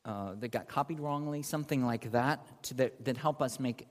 uh, 0.06 0.34
that 0.40 0.50
got 0.50 0.68
copied 0.68 1.00
wrongly, 1.00 1.44
something 1.44 1.86
like 1.86 2.12
that, 2.12 2.64
to, 2.64 2.74
that, 2.74 3.06
that 3.06 3.18
help 3.18 3.42
us 3.44 3.60
make 3.60 3.88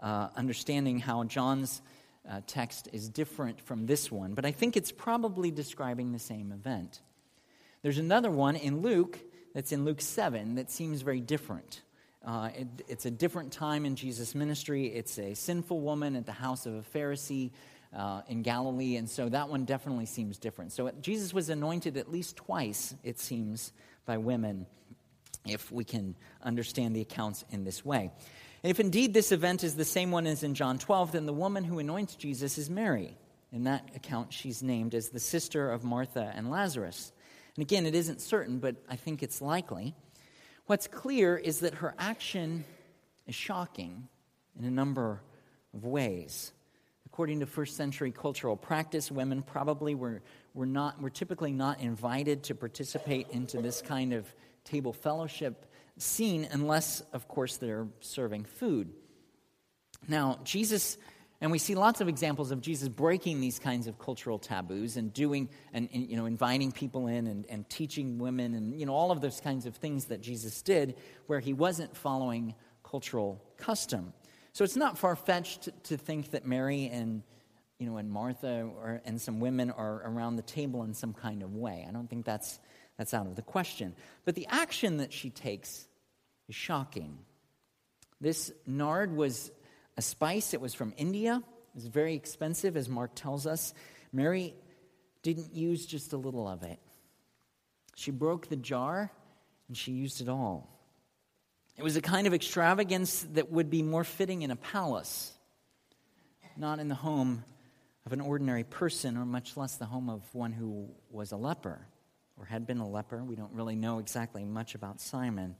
uh, 0.00 0.28
understanding 0.34 0.98
how 0.98 1.22
John's 1.24 1.80
uh, 2.28 2.40
text 2.46 2.88
is 2.92 3.08
different 3.08 3.60
from 3.60 3.86
this 3.86 4.10
one, 4.10 4.34
but 4.34 4.44
I 4.44 4.50
think 4.50 4.76
it's 4.76 4.92
probably 4.92 5.50
describing 5.50 6.12
the 6.12 6.18
same 6.18 6.52
event. 6.52 7.00
There's 7.82 7.98
another 7.98 8.30
one 8.30 8.56
in 8.56 8.82
Luke 8.82 9.18
that's 9.54 9.72
in 9.72 9.84
Luke 9.84 10.00
7 10.00 10.56
that 10.56 10.70
seems 10.70 11.02
very 11.02 11.20
different. 11.20 11.82
Uh, 12.24 12.50
it, 12.54 12.68
it's 12.88 13.06
a 13.06 13.10
different 13.10 13.52
time 13.52 13.86
in 13.86 13.96
Jesus' 13.96 14.34
ministry. 14.34 14.86
It's 14.86 15.18
a 15.18 15.34
sinful 15.34 15.80
woman 15.80 16.16
at 16.16 16.26
the 16.26 16.32
house 16.32 16.66
of 16.66 16.74
a 16.74 16.82
Pharisee 16.82 17.50
uh, 17.96 18.22
in 18.28 18.42
Galilee, 18.42 18.96
and 18.96 19.08
so 19.08 19.28
that 19.28 19.48
one 19.48 19.64
definitely 19.64 20.06
seems 20.06 20.38
different. 20.38 20.72
So 20.72 20.90
Jesus 21.00 21.34
was 21.34 21.48
anointed 21.48 21.96
at 21.96 22.10
least 22.10 22.36
twice, 22.36 22.94
it 23.02 23.18
seems, 23.18 23.72
by 24.04 24.18
women, 24.18 24.66
if 25.46 25.72
we 25.72 25.84
can 25.84 26.14
understand 26.42 26.94
the 26.94 27.00
accounts 27.00 27.44
in 27.50 27.64
this 27.64 27.84
way. 27.84 28.10
If 28.62 28.78
indeed 28.78 29.14
this 29.14 29.32
event 29.32 29.64
is 29.64 29.74
the 29.74 29.86
same 29.86 30.10
one 30.10 30.26
as 30.26 30.42
in 30.42 30.54
John 30.54 30.78
12, 30.78 31.12
then 31.12 31.26
the 31.26 31.32
woman 31.32 31.64
who 31.64 31.78
anoints 31.78 32.14
Jesus 32.14 32.58
is 32.58 32.68
Mary. 32.68 33.16
In 33.52 33.64
that 33.64 33.88
account, 33.96 34.32
she's 34.32 34.62
named 34.62 34.94
as 34.94 35.08
the 35.08 35.18
sister 35.18 35.72
of 35.72 35.82
Martha 35.82 36.30
and 36.36 36.50
Lazarus. 36.50 37.12
And 37.56 37.62
again, 37.62 37.86
it 37.86 37.94
isn't 37.94 38.20
certain, 38.20 38.58
but 38.58 38.76
I 38.88 38.96
think 38.96 39.22
it's 39.22 39.40
likely. 39.40 39.94
What's 40.70 40.86
clear 40.86 41.36
is 41.36 41.58
that 41.60 41.74
her 41.74 41.96
action 41.98 42.64
is 43.26 43.34
shocking 43.34 44.06
in 44.56 44.64
a 44.64 44.70
number 44.70 45.20
of 45.74 45.84
ways. 45.84 46.52
According 47.06 47.40
to 47.40 47.46
first 47.46 47.76
century 47.76 48.12
cultural 48.12 48.56
practice, 48.56 49.10
women 49.10 49.42
probably 49.42 49.96
were, 49.96 50.22
were, 50.54 50.66
not, 50.66 51.02
were 51.02 51.10
typically 51.10 51.50
not 51.50 51.80
invited 51.80 52.44
to 52.44 52.54
participate 52.54 53.26
into 53.30 53.60
this 53.60 53.82
kind 53.82 54.12
of 54.12 54.32
table 54.62 54.92
fellowship 54.92 55.66
scene 55.98 56.46
unless, 56.52 57.00
of 57.12 57.26
course, 57.26 57.56
they're 57.56 57.88
serving 57.98 58.44
food. 58.44 58.92
Now, 60.06 60.38
Jesus, 60.44 60.98
and 61.40 61.50
we 61.50 61.58
see 61.58 61.74
lots 61.74 62.00
of 62.00 62.08
examples 62.08 62.50
of 62.50 62.60
Jesus 62.60 62.88
breaking 62.88 63.40
these 63.40 63.58
kinds 63.58 63.86
of 63.86 63.98
cultural 63.98 64.38
taboos 64.38 64.96
and 64.96 65.12
doing, 65.12 65.48
and, 65.72 65.88
and 65.92 66.10
you 66.10 66.16
know, 66.16 66.26
inviting 66.26 66.70
people 66.70 67.06
in 67.06 67.26
and, 67.26 67.46
and 67.48 67.68
teaching 67.70 68.18
women 68.18 68.54
and, 68.54 68.78
you 68.78 68.84
know, 68.84 68.92
all 68.92 69.10
of 69.10 69.22
those 69.22 69.40
kinds 69.40 69.64
of 69.64 69.76
things 69.76 70.06
that 70.06 70.20
Jesus 70.20 70.60
did 70.60 70.96
where 71.26 71.40
he 71.40 71.54
wasn't 71.54 71.96
following 71.96 72.54
cultural 72.84 73.42
custom. 73.56 74.12
So 74.52 74.64
it's 74.64 74.76
not 74.76 74.98
far 74.98 75.16
fetched 75.16 75.70
to, 75.84 75.96
think 75.96 76.32
that 76.32 76.44
Mary 76.44 76.90
and 76.92 77.22
you 77.78 77.86
know, 77.86 77.96
and 77.96 78.10
Martha 78.10 78.68
or, 78.76 79.00
and 79.06 79.18
some 79.18 79.40
women 79.40 79.70
are 79.70 80.02
around 80.04 80.36
the 80.36 80.42
table 80.42 80.82
in 80.82 80.92
some 80.92 81.14
kind 81.14 81.42
of 81.42 81.54
way. 81.54 81.86
I 81.88 81.92
don't 81.92 82.10
think 82.10 82.26
that's, 82.26 82.60
that's 82.98 83.14
out 83.14 83.26
of 83.26 83.36
the 83.36 83.42
question. 83.42 83.94
But 84.26 84.34
the 84.34 84.46
action 84.50 84.98
that 84.98 85.14
she 85.14 85.30
takes 85.30 85.86
is 86.50 86.54
shocking. 86.54 87.16
This 88.20 88.52
nard 88.66 89.16
was 89.16 89.50
a 89.96 90.02
spice, 90.02 90.54
it 90.54 90.60
was 90.60 90.74
from 90.74 90.94
India. 90.96 91.42
It 91.44 91.74
was 91.74 91.86
very 91.86 92.14
expensive, 92.14 92.76
as 92.76 92.88
Mark 92.88 93.14
tells 93.14 93.46
us. 93.46 93.74
Mary 94.12 94.54
didn't 95.22 95.54
use 95.54 95.86
just 95.86 96.12
a 96.12 96.16
little 96.16 96.48
of 96.48 96.62
it, 96.62 96.78
she 97.94 98.10
broke 98.10 98.48
the 98.48 98.56
jar 98.56 99.10
and 99.68 99.76
she 99.76 99.92
used 99.92 100.20
it 100.20 100.28
all. 100.28 100.68
It 101.76 101.82
was 101.82 101.96
a 101.96 102.00
kind 102.00 102.26
of 102.26 102.34
extravagance 102.34 103.26
that 103.34 103.50
would 103.52 103.70
be 103.70 103.82
more 103.82 104.04
fitting 104.04 104.42
in 104.42 104.50
a 104.50 104.56
palace, 104.56 105.32
not 106.56 106.78
in 106.78 106.88
the 106.88 106.94
home 106.94 107.44
of 108.04 108.12
an 108.12 108.20
ordinary 108.20 108.64
person, 108.64 109.16
or 109.16 109.24
much 109.24 109.56
less 109.56 109.76
the 109.76 109.86
home 109.86 110.10
of 110.10 110.22
one 110.34 110.52
who 110.52 110.88
was 111.10 111.32
a 111.32 111.36
leper 111.36 111.86
or 112.36 112.44
had 112.44 112.66
been 112.66 112.78
a 112.78 112.88
leper. 112.88 113.22
We 113.22 113.36
don't 113.36 113.52
really 113.52 113.76
know 113.76 113.98
exactly 113.98 114.44
much 114.44 114.74
about 114.74 115.00
Simon. 115.00 115.56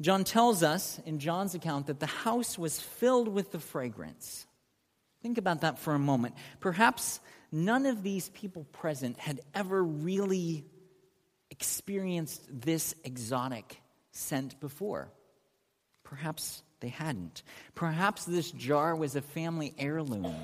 John 0.00 0.24
tells 0.24 0.62
us 0.62 1.00
in 1.06 1.18
John's 1.18 1.54
account 1.54 1.86
that 1.86 2.00
the 2.00 2.06
house 2.06 2.58
was 2.58 2.80
filled 2.80 3.28
with 3.28 3.52
the 3.52 3.58
fragrance. 3.58 4.46
Think 5.22 5.38
about 5.38 5.62
that 5.62 5.78
for 5.78 5.94
a 5.94 5.98
moment. 5.98 6.34
Perhaps 6.60 7.20
none 7.50 7.86
of 7.86 8.02
these 8.02 8.28
people 8.30 8.64
present 8.72 9.18
had 9.18 9.40
ever 9.54 9.82
really 9.82 10.66
experienced 11.50 12.42
this 12.50 12.94
exotic 13.04 13.80
scent 14.12 14.60
before. 14.60 15.10
Perhaps 16.04 16.62
they 16.80 16.88
hadn't. 16.88 17.42
Perhaps 17.74 18.26
this 18.26 18.50
jar 18.50 18.94
was 18.94 19.16
a 19.16 19.22
family 19.22 19.74
heirloom, 19.78 20.34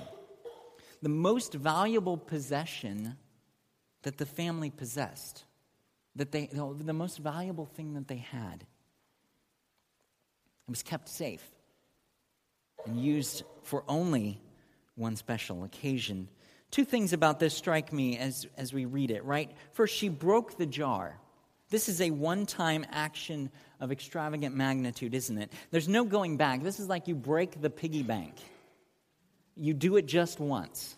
the 1.03 1.09
most 1.09 1.53
valuable 1.53 2.17
possession 2.17 3.17
that 4.03 4.17
the 4.17 4.27
family 4.27 4.71
possessed, 4.71 5.45
that 6.17 6.33
they, 6.33 6.47
the 6.47 6.93
most 6.93 7.19
valuable 7.19 7.67
thing 7.67 7.95
that 7.95 8.09
they 8.09 8.17
had. 8.17 8.67
It 10.69 10.71
was 10.71 10.83
kept 10.83 11.09
safe 11.09 11.45
and 12.87 13.01
used 13.01 13.43
for 13.63 13.85
only 13.89 14.41
one 14.97 15.17
special 15.17 15.65
occasion. 15.65 16.29
Two 16.71 16.85
things 16.85 17.13
about 17.13 17.39
this 17.39 17.55
strike 17.55 17.93
me 17.93 18.19
as, 18.19 18.47
as 18.57 18.73
we 18.73 18.85
read 18.85 19.11
it, 19.11 19.25
right? 19.25 19.51
First, 19.73 19.95
she 19.95 20.09
broke 20.09 20.57
the 20.57 20.67
jar. 20.67 21.19
This 21.71 21.89
is 21.89 22.01
a 22.01 22.11
one 22.11 22.47
time 22.47 22.85
action 22.91 23.51
of 23.81 23.93
extravagant 23.93 24.55
magnitude, 24.55 25.15
isn't 25.15 25.39
it? 25.39 25.53
There's 25.71 25.89
no 25.89 26.05
going 26.05 26.37
back. 26.37 26.63
This 26.63 26.79
is 26.79 26.89
like 26.89 27.09
you 27.09 27.15
break 27.15 27.61
the 27.61 27.71
piggy 27.71 28.03
bank, 28.03 28.35
you 29.57 29.75
do 29.75 29.97
it 29.97 30.07
just 30.07 30.41
once. 30.41 30.97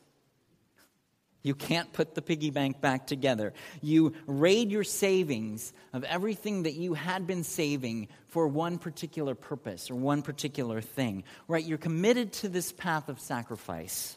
You 1.45 1.55
can't 1.55 1.93
put 1.93 2.15
the 2.15 2.23
piggy 2.23 2.49
bank 2.49 2.81
back 2.81 3.07
together. 3.07 3.53
You 3.83 4.15
raid 4.27 4.71
your 4.71 4.83
savings 4.83 5.75
of 5.93 6.03
everything 6.03 6.63
that 6.63 6.73
you 6.73 6.95
had 6.95 7.27
been 7.27 7.45
saving 7.45 8.09
for 8.29 8.49
one 8.49 8.79
particular 8.79 9.35
purpose 9.35 9.91
or 9.91 9.95
one 9.95 10.23
particular 10.23 10.81
thing. 10.81 11.23
Right? 11.47 11.63
You're 11.63 11.77
committed 11.77 12.33
to 12.35 12.49
this 12.49 12.73
path 12.73 13.11
of 13.11 13.21
sacrifice. 13.21 14.17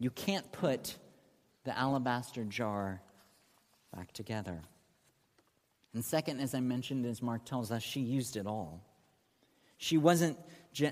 You 0.00 0.10
can't 0.10 0.50
put 0.50 0.96
the 1.62 1.78
alabaster 1.78 2.44
jar 2.44 3.00
back 3.94 4.12
together. 4.12 4.60
And 5.94 6.04
second, 6.04 6.40
as 6.40 6.52
I 6.52 6.60
mentioned, 6.60 7.06
as 7.06 7.22
Mark 7.22 7.44
tells 7.44 7.70
us, 7.70 7.84
she 7.84 8.00
used 8.00 8.36
it 8.36 8.46
all. 8.46 8.84
She 9.78 9.98
wasn't 9.98 10.36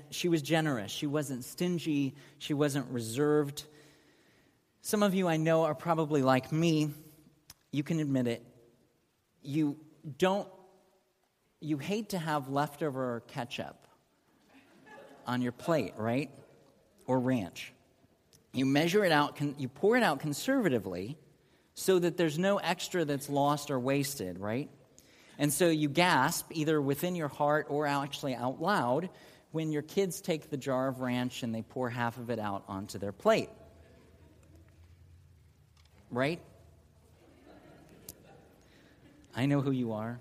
she 0.09 0.27
was 0.27 0.41
generous. 0.41 0.91
She 0.91 1.07
wasn't 1.07 1.43
stingy. 1.45 2.15
She 2.37 2.53
wasn't 2.53 2.87
reserved. 2.91 3.65
Some 4.81 5.03
of 5.03 5.13
you 5.13 5.27
I 5.27 5.37
know 5.37 5.63
are 5.63 5.75
probably 5.75 6.21
like 6.21 6.51
me. 6.51 6.91
You 7.71 7.83
can 7.83 7.99
admit 7.99 8.27
it. 8.27 8.43
You 9.41 9.77
don't, 10.17 10.47
you 11.59 11.77
hate 11.77 12.09
to 12.09 12.17
have 12.17 12.49
leftover 12.49 13.23
ketchup 13.27 13.87
on 15.27 15.41
your 15.41 15.51
plate, 15.51 15.93
right? 15.97 16.31
Or 17.05 17.19
ranch. 17.19 17.73
You 18.53 18.65
measure 18.65 19.05
it 19.05 19.11
out, 19.11 19.39
you 19.57 19.67
pour 19.67 19.95
it 19.95 20.03
out 20.03 20.19
conservatively 20.19 21.17
so 21.75 21.99
that 21.99 22.17
there's 22.17 22.39
no 22.39 22.57
extra 22.57 23.05
that's 23.05 23.29
lost 23.29 23.69
or 23.69 23.79
wasted, 23.79 24.39
right? 24.39 24.69
And 25.37 25.53
so 25.53 25.69
you 25.69 25.87
gasp 25.87 26.47
either 26.51 26.81
within 26.81 27.15
your 27.15 27.27
heart 27.27 27.67
or 27.69 27.85
actually 27.85 28.35
out 28.35 28.61
loud 28.61 29.09
when 29.51 29.71
your 29.71 29.81
kids 29.81 30.19
take 30.19 30.49
the 30.49 30.57
jar 30.57 30.87
of 30.87 30.99
ranch 30.99 31.43
and 31.43 31.53
they 31.53 31.61
pour 31.61 31.89
half 31.89 32.17
of 32.17 32.29
it 32.29 32.39
out 32.39 32.63
onto 32.67 32.97
their 32.97 33.11
plate 33.11 33.49
right? 36.11 36.39
I 39.35 39.45
know 39.45 39.61
who 39.61 39.71
you 39.71 39.93
are. 39.93 40.19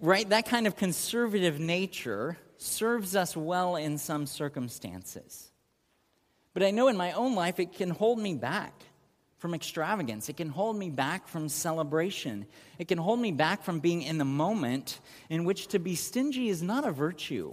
right? 0.00 0.28
That 0.28 0.46
kind 0.46 0.66
of 0.66 0.76
conservative 0.76 1.58
nature 1.58 2.38
serves 2.58 3.16
us 3.16 3.36
well 3.36 3.76
in 3.76 3.98
some 3.98 4.26
circumstances. 4.26 5.50
But 6.54 6.62
I 6.62 6.70
know 6.70 6.88
in 6.88 6.96
my 6.96 7.12
own 7.12 7.34
life 7.34 7.60
it 7.60 7.74
can 7.74 7.90
hold 7.90 8.18
me 8.18 8.34
back 8.34 8.72
from 9.38 9.54
extravagance. 9.54 10.28
It 10.28 10.36
can 10.36 10.48
hold 10.48 10.76
me 10.76 10.90
back 10.90 11.28
from 11.28 11.48
celebration. 11.48 12.46
It 12.78 12.88
can 12.88 12.98
hold 12.98 13.20
me 13.20 13.32
back 13.32 13.62
from 13.62 13.80
being 13.80 14.02
in 14.02 14.18
the 14.18 14.24
moment 14.24 15.00
in 15.28 15.44
which 15.44 15.68
to 15.68 15.78
be 15.78 15.94
stingy 15.94 16.48
is 16.48 16.62
not 16.62 16.86
a 16.86 16.92
virtue 16.92 17.52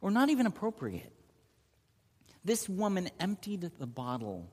or 0.00 0.10
not 0.10 0.28
even 0.28 0.46
appropriate. 0.46 1.13
This 2.44 2.68
woman 2.68 3.08
emptied 3.18 3.70
the 3.78 3.86
bottle 3.86 4.46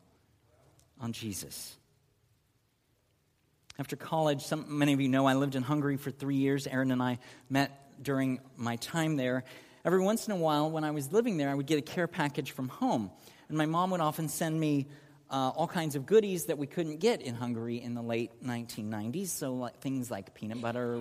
on 1.00 1.12
Jesus. 1.12 1.76
After 3.80 3.96
college, 3.96 4.44
some, 4.44 4.78
many 4.78 4.94
of 4.94 5.02
you 5.02 5.10
know 5.10 5.26
I 5.26 5.34
lived 5.34 5.56
in 5.56 5.64
Hungary 5.64 5.98
for 5.98 6.12
three 6.12 6.36
years. 6.36 6.68
Erin 6.68 6.92
and 6.92 7.02
I 7.02 7.20
met 7.50 8.04
during 8.04 8.40
my 8.56 8.76
time 8.78 9.18
there. 9.18 9.44
Every 9.84 10.02
once 10.02 10.28
in 10.28 10.34
a 10.34 10.38
while, 10.38 10.70
when 10.70 10.84
I 10.84 10.92
was 10.92 11.12
living 11.12 11.38
there, 11.38 11.50
I 11.50 11.56
would 11.56 11.66
get 11.66 11.80
a 11.80 11.82
care 11.82 12.08
package 12.08 12.52
from 12.52 12.68
home. 12.68 13.12
And 13.50 13.58
my 13.58 13.66
mom 13.66 13.92
would 13.92 14.02
often 14.02 14.30
send 14.30 14.60
me 14.60 14.88
uh, 15.30 15.52
all 15.56 15.68
kinds 15.68 15.96
of 15.96 16.06
goodies 16.06 16.46
that 16.46 16.58
we 16.58 16.68
couldn't 16.68 17.00
get 17.00 17.22
in 17.22 17.36
Hungary 17.36 17.82
in 17.82 17.96
the 17.96 18.02
late 18.02 18.32
1990s. 18.46 19.30
So, 19.30 19.54
like, 19.54 19.80
things 19.80 20.12
like 20.12 20.34
peanut 20.34 20.62
butter, 20.62 21.00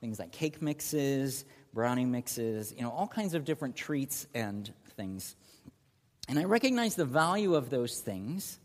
things 0.00 0.18
like 0.18 0.32
cake 0.32 0.60
mixes, 0.60 1.44
brownie 1.72 2.04
mixes, 2.04 2.74
you 2.76 2.82
know, 2.82 2.90
all 2.90 3.08
kinds 3.08 3.34
of 3.34 3.44
different 3.44 3.76
treats 3.76 4.26
and 4.34 4.70
things. 4.96 5.36
And 6.28 6.38
I 6.38 6.44
recognized 6.44 6.96
the 6.98 7.06
value 7.06 7.54
of 7.54 7.70
those 7.70 8.00
things, 8.00 8.58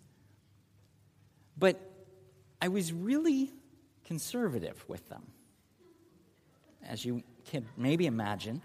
but 1.58 1.80
I 2.62 2.68
was 2.68 2.92
really 2.92 3.52
conservative 4.06 4.84
with 4.88 5.08
them, 5.10 5.24
as 6.86 7.06
you 7.06 7.24
can 7.46 7.66
maybe 7.78 8.06
imagine. 8.06 8.62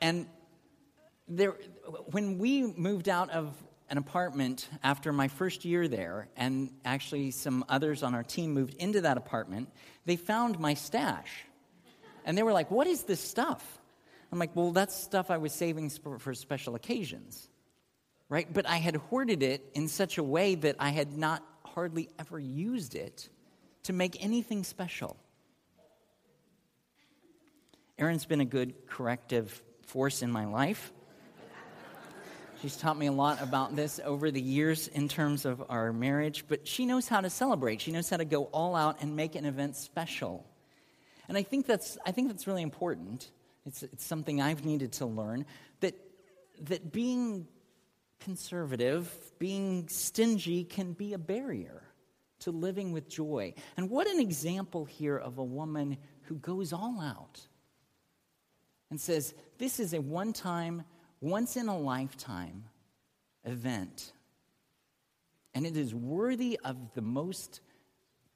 And 0.00 0.26
there, 1.26 1.52
when 2.10 2.38
we 2.38 2.62
moved 2.62 3.08
out 3.08 3.30
of 3.30 3.54
an 3.88 3.98
apartment 3.98 4.68
after 4.82 5.12
my 5.12 5.28
first 5.28 5.64
year 5.64 5.88
there, 5.88 6.28
and 6.36 6.70
actually 6.84 7.30
some 7.30 7.64
others 7.68 8.02
on 8.02 8.14
our 8.14 8.22
team 8.22 8.52
moved 8.52 8.74
into 8.74 9.02
that 9.02 9.16
apartment, 9.16 9.70
they 10.04 10.16
found 10.16 10.58
my 10.58 10.74
stash. 10.74 11.44
And 12.24 12.36
they 12.36 12.42
were 12.42 12.52
like, 12.52 12.70
What 12.70 12.86
is 12.86 13.04
this 13.04 13.20
stuff? 13.20 13.78
I'm 14.32 14.38
like, 14.38 14.54
Well, 14.54 14.72
that's 14.72 14.94
stuff 14.94 15.30
I 15.30 15.38
was 15.38 15.52
saving 15.52 15.90
for 15.90 16.34
special 16.34 16.74
occasions, 16.74 17.48
right? 18.28 18.52
But 18.52 18.68
I 18.68 18.76
had 18.76 18.96
hoarded 18.96 19.42
it 19.42 19.70
in 19.74 19.88
such 19.88 20.18
a 20.18 20.22
way 20.22 20.54
that 20.54 20.76
I 20.78 20.90
had 20.90 21.16
not 21.16 21.42
hardly 21.64 22.08
ever 22.18 22.38
used 22.38 22.94
it 22.94 23.28
to 23.84 23.92
make 23.92 24.22
anything 24.22 24.64
special. 24.64 25.16
Erin's 27.98 28.26
been 28.26 28.40
a 28.40 28.44
good 28.44 28.86
corrective 28.88 29.62
force 29.86 30.22
in 30.22 30.30
my 30.30 30.46
life. 30.46 30.92
She's 32.62 32.76
taught 32.76 32.96
me 32.96 33.06
a 33.06 33.12
lot 33.12 33.42
about 33.42 33.76
this 33.76 34.00
over 34.02 34.30
the 34.30 34.40
years 34.40 34.88
in 34.88 35.06
terms 35.06 35.44
of 35.44 35.62
our 35.68 35.92
marriage, 35.92 36.46
but 36.48 36.66
she 36.66 36.86
knows 36.86 37.06
how 37.06 37.20
to 37.20 37.28
celebrate. 37.28 37.82
She 37.82 37.92
knows 37.92 38.08
how 38.08 38.16
to 38.16 38.24
go 38.24 38.44
all 38.44 38.74
out 38.74 39.02
and 39.02 39.14
make 39.14 39.34
an 39.34 39.44
event 39.44 39.76
special. 39.76 40.46
And 41.28 41.36
I 41.36 41.42
think 41.42 41.66
that's, 41.66 41.98
I 42.06 42.12
think 42.12 42.28
that's 42.28 42.46
really 42.46 42.62
important. 42.62 43.30
It's, 43.66 43.82
it's 43.82 44.04
something 44.04 44.40
I've 44.40 44.64
needed 44.64 44.92
to 44.94 45.06
learn 45.06 45.44
that, 45.80 45.94
that 46.62 46.90
being 46.90 47.46
conservative, 48.24 49.12
being 49.38 49.86
stingy 49.88 50.64
can 50.64 50.94
be 50.94 51.12
a 51.12 51.18
barrier 51.18 51.82
to 52.40 52.50
living 52.50 52.92
with 52.92 53.08
joy. 53.08 53.52
And 53.76 53.90
what 53.90 54.06
an 54.06 54.18
example 54.18 54.86
here 54.86 55.16
of 55.16 55.38
a 55.38 55.44
woman 55.44 55.98
who 56.22 56.36
goes 56.36 56.72
all 56.72 57.00
out 57.00 57.40
and 58.90 58.98
says, 58.98 59.34
This 59.58 59.78
is 59.78 59.92
a 59.92 60.00
one 60.00 60.32
time, 60.32 60.84
once 61.20 61.56
in 61.56 61.68
a 61.68 61.78
lifetime 61.78 62.64
event. 63.44 64.12
And 65.54 65.66
it 65.66 65.76
is 65.76 65.94
worthy 65.94 66.58
of 66.64 66.76
the 66.94 67.02
most 67.02 67.60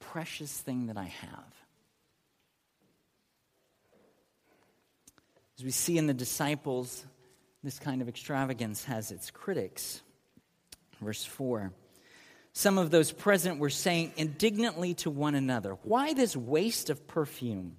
precious 0.01 0.53
thing 0.53 0.87
that 0.87 0.99
I 0.99 1.05
have. 1.05 1.55
As 5.59 5.65
we 5.65 5.71
see 5.71 5.99
in 5.99 6.07
the 6.07 6.15
disciples, 6.15 7.05
this 7.63 7.79
kind 7.79 8.03
of 8.03 8.09
extravagance 8.09 8.85
has 8.85 9.11
its 9.11 9.31
critics. 9.31 10.03
Verse 11.01 11.25
4 11.25 11.73
Some 12.53 12.79
of 12.79 12.91
those 12.91 13.13
present 13.13 13.59
were 13.59 13.71
saying 13.71 14.13
indignantly 14.17 14.95
to 14.95 15.11
one 15.11 15.35
another, 15.35 15.77
Why 15.83 16.15
this 16.15 16.37
waste 16.37 16.91
of 16.91 17.07
perfume? 17.07 17.77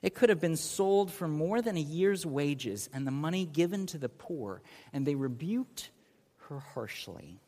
It 0.00 0.14
could 0.14 0.28
have 0.28 0.40
been 0.40 0.56
sold 0.56 1.10
for 1.10 1.26
more 1.26 1.60
than 1.60 1.76
a 1.76 1.80
year's 1.80 2.24
wages 2.24 2.88
and 2.92 3.04
the 3.04 3.10
money 3.10 3.44
given 3.44 3.86
to 3.86 3.98
the 3.98 4.08
poor. 4.08 4.62
And 4.92 5.04
they 5.04 5.16
rebuked 5.16 5.90
her 6.48 6.60
harshly. 6.60 7.40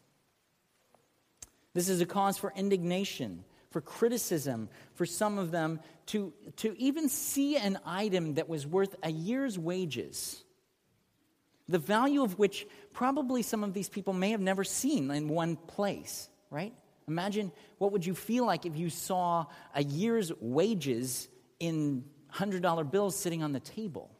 This 1.74 1.88
is 1.88 2.00
a 2.00 2.06
cause 2.06 2.38
for 2.38 2.52
indignation, 2.56 3.44
for 3.70 3.80
criticism, 3.80 4.68
for 4.94 5.06
some 5.06 5.38
of 5.38 5.52
them 5.52 5.78
to, 6.06 6.32
to 6.56 6.74
even 6.76 7.08
see 7.08 7.56
an 7.56 7.78
item 7.86 8.34
that 8.34 8.48
was 8.48 8.66
worth 8.66 8.96
a 9.04 9.12
year's 9.12 9.56
wages 9.56 10.42
the 11.70 11.78
value 11.78 12.22
of 12.22 12.38
which 12.38 12.66
probably 12.92 13.42
some 13.42 13.62
of 13.62 13.72
these 13.72 13.88
people 13.88 14.12
may 14.12 14.30
have 14.30 14.40
never 14.40 14.64
seen 14.64 15.10
in 15.10 15.28
one 15.28 15.56
place, 15.56 16.28
right? 16.50 16.74
Imagine 17.06 17.52
what 17.78 17.92
would 17.92 18.04
you 18.04 18.14
feel 18.14 18.44
like 18.44 18.66
if 18.66 18.76
you 18.76 18.90
saw 18.90 19.46
a 19.74 19.82
year's 19.82 20.32
wages 20.40 21.28
in 21.60 22.04
$100 22.34 22.90
bills 22.90 23.16
sitting 23.16 23.42
on 23.42 23.52
the 23.52 23.60
table? 23.60 24.10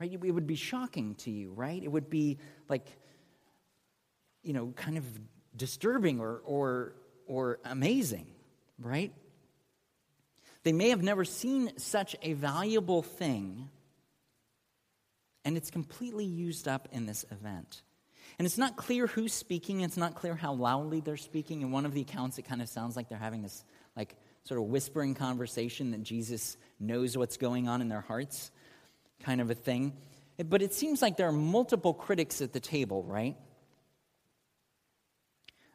Right? 0.00 0.12
It 0.12 0.30
would 0.30 0.46
be 0.46 0.56
shocking 0.56 1.14
to 1.16 1.30
you, 1.30 1.52
right? 1.52 1.82
It 1.82 1.90
would 1.90 2.10
be 2.10 2.38
like, 2.68 2.86
you 4.42 4.52
know, 4.52 4.72
kind 4.76 4.98
of 4.98 5.04
disturbing 5.56 6.20
or, 6.20 6.42
or, 6.44 6.94
or 7.26 7.58
amazing, 7.64 8.26
right? 8.78 9.12
They 10.64 10.72
may 10.72 10.90
have 10.90 11.02
never 11.02 11.24
seen 11.24 11.72
such 11.78 12.16
a 12.22 12.32
valuable 12.32 13.02
thing 13.02 13.70
and 15.46 15.56
it's 15.56 15.70
completely 15.70 16.24
used 16.24 16.66
up 16.66 16.88
in 16.90 17.06
this 17.06 17.24
event. 17.30 17.82
And 18.38 18.44
it's 18.44 18.58
not 18.58 18.76
clear 18.76 19.06
who's 19.06 19.32
speaking, 19.32 19.80
it's 19.80 19.96
not 19.96 20.16
clear 20.16 20.34
how 20.34 20.52
loudly 20.52 21.00
they're 21.00 21.16
speaking. 21.16 21.62
In 21.62 21.70
one 21.70 21.86
of 21.86 21.94
the 21.94 22.00
accounts, 22.00 22.36
it 22.36 22.42
kind 22.42 22.60
of 22.60 22.68
sounds 22.68 22.96
like 22.96 23.08
they're 23.08 23.16
having 23.16 23.42
this, 23.42 23.64
like, 23.96 24.16
sort 24.42 24.60
of 24.60 24.66
whispering 24.66 25.14
conversation 25.14 25.92
that 25.92 26.02
Jesus 26.02 26.56
knows 26.80 27.16
what's 27.16 27.36
going 27.36 27.68
on 27.68 27.80
in 27.80 27.88
their 27.88 28.00
hearts, 28.00 28.50
kind 29.20 29.40
of 29.40 29.48
a 29.48 29.54
thing. 29.54 29.92
But 30.44 30.62
it 30.62 30.74
seems 30.74 31.00
like 31.00 31.16
there 31.16 31.28
are 31.28 31.32
multiple 31.32 31.94
critics 31.94 32.42
at 32.42 32.52
the 32.52 32.60
table, 32.60 33.04
right? 33.04 33.36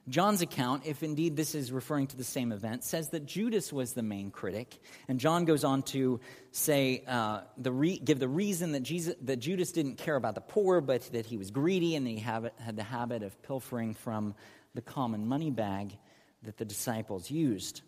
John's 0.10 0.42
account, 0.42 0.84
if 0.86 1.04
indeed 1.04 1.36
this 1.36 1.54
is 1.54 1.72
referring 1.72 2.08
to 2.08 2.18
the 2.18 2.24
same 2.24 2.52
event, 2.52 2.84
says 2.84 3.10
that 3.10 3.26
Judas 3.26 3.72
was 3.72 3.94
the 3.94 4.02
main 4.02 4.32
critic. 4.32 4.80
And 5.08 5.20
John 5.20 5.46
goes 5.46 5.64
on 5.64 5.84
to 5.84 6.20
say, 6.52 7.04
uh, 7.08 7.42
the 7.58 7.72
re- 7.72 8.00
give 8.00 8.20
the 8.20 8.28
reason 8.28 8.72
that, 8.72 8.82
Jesus, 8.82 9.16
that 9.22 9.38
Judas 9.38 9.72
didn't 9.72 9.98
care 9.98 10.16
about 10.16 10.36
the 10.36 10.42
poor, 10.42 10.82
but 10.82 11.04
that 11.12 11.28
he 11.28 11.38
was 11.38 11.52
greedy 11.52 11.96
and 11.96 12.08
he 12.08 12.18
had 12.18 12.52
the 12.74 12.84
habit 12.84 13.22
of 13.22 13.42
pilfering 13.44 13.94
from 13.94 14.34
the 14.74 14.82
common 14.82 15.28
money 15.28 15.52
bag 15.52 15.96
that 16.44 16.58
the 16.58 16.66
disciples 16.66 17.30
used. 17.30 17.82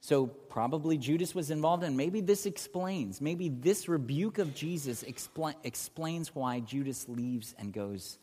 So, 0.00 0.26
probably 0.26 0.98
Judas 0.98 1.32
was 1.32 1.50
involved, 1.52 1.84
and 1.84 1.96
maybe 1.96 2.20
this 2.22 2.44
explains, 2.44 3.20
maybe 3.20 3.48
this 3.48 3.88
rebuke 3.88 4.38
of 4.38 4.52
Jesus 4.52 5.04
expl- 5.04 5.54
explains 5.62 6.34
why 6.34 6.58
Judas 6.58 7.08
leaves 7.08 7.54
and 7.56 7.72
goes 7.72 8.18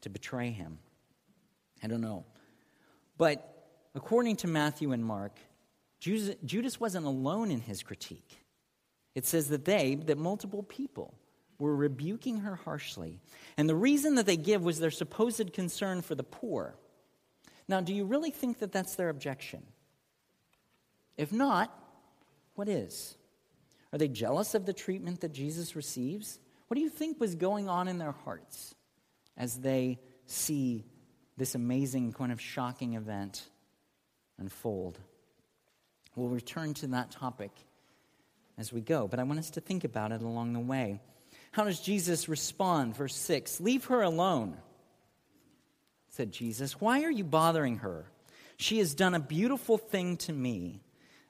to 0.00 0.08
betray 0.08 0.50
him. 0.50 0.78
I 1.82 1.86
don't 1.86 2.00
know. 2.00 2.24
But 3.18 3.66
according 3.94 4.36
to 4.36 4.48
Matthew 4.48 4.92
and 4.92 5.04
Mark, 5.04 5.38
Judas 5.98 6.80
wasn't 6.80 7.06
alone 7.06 7.50
in 7.50 7.60
his 7.60 7.82
critique. 7.82 8.38
It 9.14 9.26
says 9.26 9.48
that 9.48 9.64
they, 9.64 9.96
that 10.06 10.18
multiple 10.18 10.62
people, 10.62 11.14
were 11.58 11.76
rebuking 11.76 12.38
her 12.38 12.56
harshly. 12.56 13.20
And 13.56 13.68
the 13.68 13.74
reason 13.74 14.14
that 14.14 14.24
they 14.24 14.38
give 14.38 14.64
was 14.64 14.80
their 14.80 14.90
supposed 14.90 15.52
concern 15.52 16.00
for 16.00 16.14
the 16.14 16.24
poor. 16.24 16.74
Now, 17.68 17.80
do 17.80 17.94
you 17.94 18.04
really 18.04 18.30
think 18.30 18.60
that 18.60 18.72
that's 18.72 18.94
their 18.94 19.10
objection? 19.10 19.62
If 21.18 21.32
not, 21.32 21.76
what 22.54 22.68
is? 22.68 23.16
Are 23.92 23.98
they 23.98 24.08
jealous 24.08 24.54
of 24.54 24.64
the 24.64 24.72
treatment 24.72 25.20
that 25.20 25.32
Jesus 25.32 25.76
receives? 25.76 26.38
What 26.68 26.76
do 26.76 26.80
you 26.80 26.88
think 26.88 27.20
was 27.20 27.34
going 27.34 27.68
on 27.68 27.88
in 27.88 27.98
their 27.98 28.12
hearts 28.12 28.74
as 29.36 29.60
they 29.60 29.98
see 30.26 30.84
this 31.40 31.54
amazing, 31.54 32.12
kind 32.12 32.30
of 32.30 32.40
shocking 32.40 32.94
event 32.94 33.48
unfold. 34.38 34.98
We'll 36.14 36.28
return 36.28 36.74
to 36.74 36.86
that 36.88 37.10
topic 37.10 37.50
as 38.58 38.74
we 38.74 38.82
go, 38.82 39.08
but 39.08 39.18
I 39.18 39.22
want 39.22 39.38
us 39.38 39.48
to 39.52 39.60
think 39.62 39.84
about 39.84 40.12
it 40.12 40.20
along 40.20 40.52
the 40.52 40.60
way. 40.60 41.00
How 41.52 41.64
does 41.64 41.80
Jesus 41.80 42.28
respond? 42.28 42.94
Verse 42.94 43.16
6 43.16 43.58
Leave 43.58 43.86
her 43.86 44.02
alone, 44.02 44.58
said 46.10 46.30
Jesus. 46.30 46.78
Why 46.78 47.04
are 47.04 47.10
you 47.10 47.24
bothering 47.24 47.78
her? 47.78 48.04
She 48.58 48.76
has 48.78 48.94
done 48.94 49.14
a 49.14 49.20
beautiful 49.20 49.78
thing 49.78 50.18
to 50.18 50.34
me. 50.34 50.82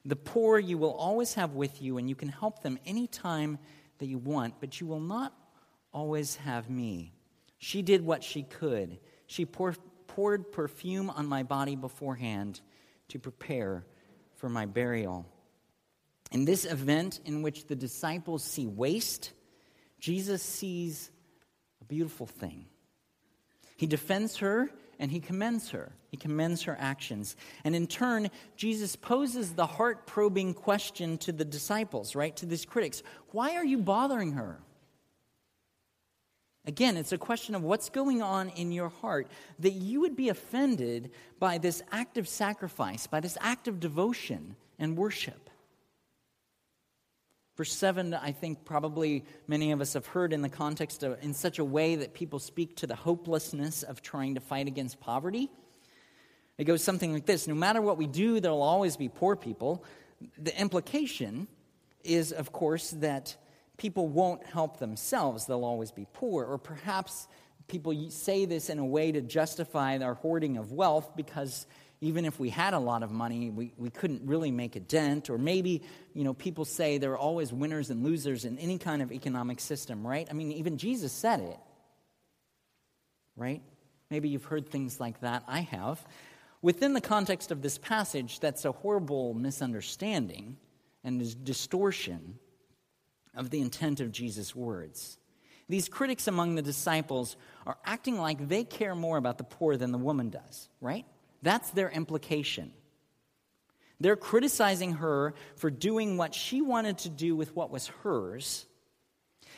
The 0.03 0.17
poor 0.17 0.59
you 0.59 0.77
will 0.77 0.93
always 0.93 1.35
have 1.35 1.53
with 1.53 1.81
you, 1.81 1.97
and 1.97 2.09
you 2.09 2.15
can 2.15 2.27
help 2.27 2.63
them 2.63 2.77
any 2.85 3.07
time 3.07 3.59
that 3.99 4.07
you 4.07 4.17
want, 4.17 4.55
but 4.59 4.81
you 4.81 4.87
will 4.87 4.99
not 4.99 5.33
always 5.93 6.35
have 6.35 6.69
me. 6.69 7.13
She 7.59 7.81
did 7.81 8.03
what 8.03 8.25
she 8.25 8.43
could. 8.43 8.97
She 9.27 9.45
poured 10.15 10.51
perfume 10.51 11.09
on 11.09 11.25
my 11.25 11.43
body 11.43 11.75
beforehand 11.75 12.59
to 13.07 13.17
prepare 13.17 13.85
for 14.35 14.49
my 14.49 14.65
burial. 14.65 15.25
In 16.31 16.43
this 16.43 16.65
event, 16.65 17.21
in 17.25 17.41
which 17.41 17.67
the 17.67 17.75
disciples 17.75 18.43
see 18.43 18.67
waste, 18.67 19.31
Jesus 19.99 20.43
sees 20.43 21.11
a 21.81 21.85
beautiful 21.85 22.25
thing. 22.25 22.65
He 23.77 23.87
defends 23.87 24.37
her 24.37 24.69
and 24.99 25.09
he 25.09 25.19
commends 25.19 25.69
her. 25.69 25.93
He 26.09 26.17
commends 26.17 26.63
her 26.63 26.75
actions. 26.77 27.37
And 27.63 27.73
in 27.73 27.87
turn, 27.87 28.29
Jesus 28.57 28.97
poses 28.97 29.53
the 29.53 29.65
heart 29.65 30.05
probing 30.07 30.53
question 30.53 31.17
to 31.19 31.31
the 31.31 31.45
disciples, 31.45 32.15
right? 32.15 32.35
To 32.35 32.45
these 32.45 32.65
critics 32.65 33.01
Why 33.31 33.55
are 33.55 33.65
you 33.65 33.77
bothering 33.77 34.33
her? 34.33 34.59
Again, 36.65 36.95
it's 36.95 37.11
a 37.11 37.17
question 37.17 37.55
of 37.55 37.63
what's 37.63 37.89
going 37.89 38.21
on 38.21 38.49
in 38.49 38.71
your 38.71 38.89
heart 38.89 39.27
that 39.59 39.71
you 39.71 40.01
would 40.01 40.15
be 40.15 40.29
offended 40.29 41.11
by 41.39 41.57
this 41.57 41.81
act 41.91 42.17
of 42.17 42.27
sacrifice, 42.27 43.07
by 43.07 43.19
this 43.19 43.37
act 43.41 43.67
of 43.67 43.79
devotion 43.79 44.55
and 44.77 44.95
worship. 44.95 45.49
Verse 47.57 47.73
7, 47.73 48.13
I 48.13 48.31
think 48.31 48.63
probably 48.63 49.25
many 49.47 49.71
of 49.71 49.81
us 49.81 49.93
have 49.93 50.05
heard 50.05 50.33
in 50.33 50.41
the 50.41 50.49
context 50.49 51.03
of, 51.03 51.21
in 51.23 51.33
such 51.33 51.59
a 51.59 51.65
way 51.65 51.95
that 51.95 52.13
people 52.13 52.39
speak 52.39 52.77
to 52.77 52.87
the 52.87 52.95
hopelessness 52.95 53.83
of 53.83 54.01
trying 54.01 54.35
to 54.35 54.41
fight 54.41 54.67
against 54.67 54.99
poverty. 54.99 55.49
It 56.57 56.65
goes 56.65 56.83
something 56.83 57.11
like 57.11 57.25
this 57.25 57.47
No 57.47 57.55
matter 57.55 57.81
what 57.81 57.97
we 57.97 58.07
do, 58.07 58.39
there'll 58.39 58.61
always 58.61 58.97
be 58.97 59.09
poor 59.09 59.35
people. 59.35 59.83
The 60.37 60.59
implication 60.59 61.47
is, 62.03 62.31
of 62.31 62.51
course, 62.51 62.91
that 62.91 63.35
people 63.81 64.07
won't 64.07 64.45
help 64.45 64.77
themselves, 64.77 65.47
they'll 65.47 65.65
always 65.65 65.91
be 65.91 66.05
poor. 66.13 66.45
Or 66.45 66.59
perhaps 66.59 67.27
people 67.67 68.11
say 68.11 68.45
this 68.45 68.69
in 68.69 68.77
a 68.77 68.85
way 68.85 69.11
to 69.11 69.21
justify 69.21 69.97
their 69.97 70.13
hoarding 70.13 70.57
of 70.57 70.71
wealth 70.71 71.15
because 71.15 71.65
even 71.99 72.25
if 72.25 72.39
we 72.39 72.49
had 72.49 72.75
a 72.75 72.79
lot 72.79 73.01
of 73.01 73.09
money, 73.09 73.49
we, 73.49 73.73
we 73.77 73.89
couldn't 73.89 74.21
really 74.23 74.51
make 74.51 74.75
a 74.75 74.79
dent. 74.79 75.31
Or 75.31 75.39
maybe, 75.39 75.81
you 76.13 76.23
know, 76.23 76.35
people 76.35 76.63
say 76.63 76.99
there 76.99 77.13
are 77.13 77.17
always 77.17 77.51
winners 77.51 77.89
and 77.89 78.03
losers 78.03 78.45
in 78.45 78.59
any 78.59 78.77
kind 78.77 79.01
of 79.01 79.11
economic 79.11 79.59
system, 79.59 80.05
right? 80.05 80.27
I 80.29 80.33
mean, 80.33 80.51
even 80.51 80.77
Jesus 80.77 81.11
said 81.11 81.39
it, 81.39 81.59
right? 83.35 83.63
Maybe 84.11 84.29
you've 84.29 84.45
heard 84.45 84.69
things 84.69 84.99
like 84.99 85.21
that. 85.21 85.43
I 85.47 85.61
have. 85.61 86.05
Within 86.61 86.93
the 86.93 87.01
context 87.01 87.49
of 87.49 87.63
this 87.63 87.79
passage, 87.79 88.41
that's 88.41 88.63
a 88.63 88.71
horrible 88.71 89.33
misunderstanding 89.33 90.57
and 91.03 91.43
distortion 91.43 92.37
of 93.35 93.49
the 93.49 93.61
intent 93.61 93.99
of 93.99 94.11
Jesus' 94.11 94.55
words. 94.55 95.17
These 95.69 95.87
critics 95.87 96.27
among 96.27 96.55
the 96.55 96.61
disciples 96.61 97.37
are 97.65 97.77
acting 97.85 98.17
like 98.17 98.49
they 98.49 98.63
care 98.63 98.95
more 98.95 99.17
about 99.17 99.37
the 99.37 99.43
poor 99.43 99.77
than 99.77 99.91
the 99.91 99.97
woman 99.97 100.29
does, 100.29 100.69
right? 100.81 101.05
That's 101.41 101.69
their 101.71 101.89
implication. 101.89 102.73
They're 103.99 104.15
criticizing 104.15 104.93
her 104.93 105.33
for 105.55 105.69
doing 105.69 106.17
what 106.17 106.33
she 106.33 106.61
wanted 106.61 106.97
to 106.99 107.09
do 107.09 107.35
with 107.35 107.55
what 107.55 107.71
was 107.71 107.87
hers. 108.03 108.65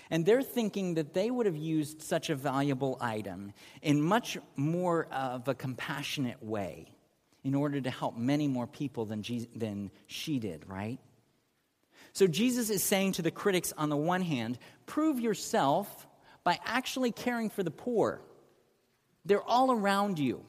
And 0.10 0.26
they're 0.26 0.44
thinking 0.44 0.96
that 0.96 1.14
they 1.14 1.32
would 1.32 1.46
have 1.46 1.56
used 1.56 2.02
such 2.02 2.30
a 2.30 2.36
valuable 2.36 2.98
item 3.02 3.54
in 3.82 4.02
much 4.02 4.38
more 4.56 5.06
of 5.12 5.48
a 5.48 5.56
compassionate 5.56 6.44
way 6.44 6.94
in 7.44 7.56
order 7.56 7.82
to 7.82 7.90
help 7.90 8.18
many 8.18 8.48
more 8.48 8.68
people 8.68 9.06
than, 9.06 9.24
than 9.56 9.92
she 10.08 10.40
did, 10.40 10.68
right? 10.68 11.00
So 12.14 12.28
Jesus 12.28 12.70
is 12.70 12.84
saying 12.84 13.14
to 13.14 13.22
the 13.22 13.32
critics, 13.32 13.74
on 13.78 13.90
the 13.90 13.98
one 13.98 14.22
hand, 14.22 14.60
prove 14.86 15.20
yourself 15.20 16.08
by 16.44 16.60
actually 16.64 17.12
caring 17.12 17.50
for 17.50 17.64
the 17.64 17.72
poor. 17.72 18.22
They're 19.26 19.42
all 19.42 19.72
around 19.72 20.20
you. 20.20 20.44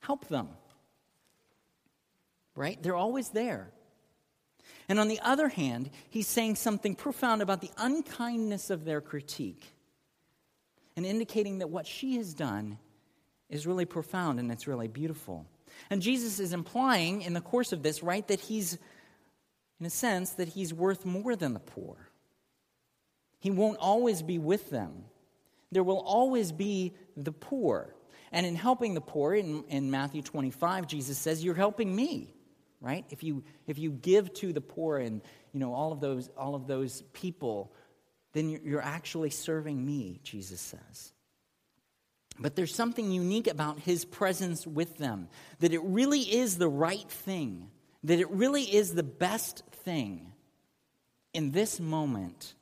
Help 0.00 0.28
them. 0.28 0.48
Right? 2.54 2.80
They're 2.80 2.94
always 2.94 3.30
there. 3.30 3.72
And 4.88 5.00
on 5.00 5.08
the 5.08 5.20
other 5.20 5.48
hand, 5.48 5.90
he's 6.10 6.28
saying 6.28 6.56
something 6.56 6.94
profound 6.94 7.42
about 7.42 7.62
the 7.62 7.70
unkindness 7.78 8.70
of 8.70 8.84
their 8.84 9.00
critique 9.00 9.64
and 10.96 11.04
indicating 11.04 11.58
that 11.58 11.70
what 11.70 11.86
she 11.86 12.16
has 12.16 12.34
done 12.34 12.78
is 13.48 13.66
really 13.66 13.86
profound 13.86 14.38
and 14.38 14.52
it's 14.52 14.66
really 14.66 14.88
beautiful. 14.88 15.46
And 15.90 16.02
Jesus 16.02 16.40
is 16.40 16.52
implying 16.52 17.22
in 17.22 17.34
the 17.34 17.40
course 17.40 17.72
of 17.72 17.82
this, 17.82 18.02
right, 18.02 18.26
that 18.28 18.40
he's, 18.40 18.78
in 19.80 19.86
a 19.86 19.90
sense, 19.90 20.30
that 20.30 20.48
he's 20.48 20.72
worth 20.72 21.04
more 21.04 21.36
than 21.36 21.54
the 21.54 21.60
poor. 21.60 21.96
He 23.40 23.50
won't 23.50 23.78
always 23.78 24.22
be 24.22 24.38
with 24.38 24.70
them, 24.70 25.04
there 25.70 25.84
will 25.84 26.00
always 26.00 26.52
be 26.52 26.94
the 27.16 27.32
poor. 27.32 27.94
And 28.32 28.46
in 28.46 28.56
helping 28.56 28.94
the 28.94 29.00
poor, 29.00 29.32
in, 29.32 29.62
in 29.68 29.92
Matthew 29.92 30.20
25, 30.20 30.88
Jesus 30.88 31.18
says, 31.18 31.44
You're 31.44 31.54
helping 31.54 31.94
me, 31.94 32.34
right? 32.80 33.04
If 33.10 33.22
you, 33.22 33.44
if 33.68 33.78
you 33.78 33.92
give 33.92 34.34
to 34.34 34.52
the 34.52 34.60
poor 34.60 34.98
and 34.98 35.22
you 35.52 35.60
know, 35.60 35.72
all, 35.72 35.92
of 35.92 36.00
those, 36.00 36.28
all 36.36 36.56
of 36.56 36.66
those 36.66 37.02
people, 37.12 37.72
then 38.32 38.50
you're, 38.50 38.60
you're 38.64 38.82
actually 38.82 39.30
serving 39.30 39.84
me, 39.84 40.20
Jesus 40.24 40.60
says. 40.60 41.13
But 42.38 42.56
there's 42.56 42.74
something 42.74 43.10
unique 43.10 43.46
about 43.46 43.80
his 43.80 44.04
presence 44.04 44.66
with 44.66 44.98
them, 44.98 45.28
that 45.60 45.72
it 45.72 45.82
really 45.82 46.20
is 46.20 46.58
the 46.58 46.68
right 46.68 47.08
thing, 47.08 47.70
that 48.02 48.18
it 48.18 48.30
really 48.30 48.62
is 48.62 48.94
the 48.94 49.02
best 49.04 49.62
thing 49.70 50.32
in 51.32 51.52
this 51.52 51.78
moment 51.78 52.54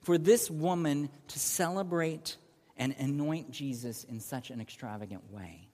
for 0.00 0.18
this 0.18 0.50
woman 0.50 1.10
to 1.28 1.38
celebrate 1.38 2.36
and 2.76 2.94
anoint 2.98 3.50
Jesus 3.50 4.04
in 4.04 4.20
such 4.20 4.50
an 4.50 4.60
extravagant 4.60 5.30
way. 5.30 5.68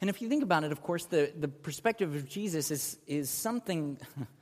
And 0.00 0.08
if 0.08 0.22
you 0.22 0.28
think 0.28 0.42
about 0.42 0.64
it, 0.64 0.72
of 0.72 0.82
course, 0.82 1.04
the, 1.06 1.32
the 1.38 1.48
perspective 1.48 2.14
of 2.14 2.28
Jesus 2.28 2.70
is, 2.70 2.98
is 3.06 3.28
something, 3.28 3.98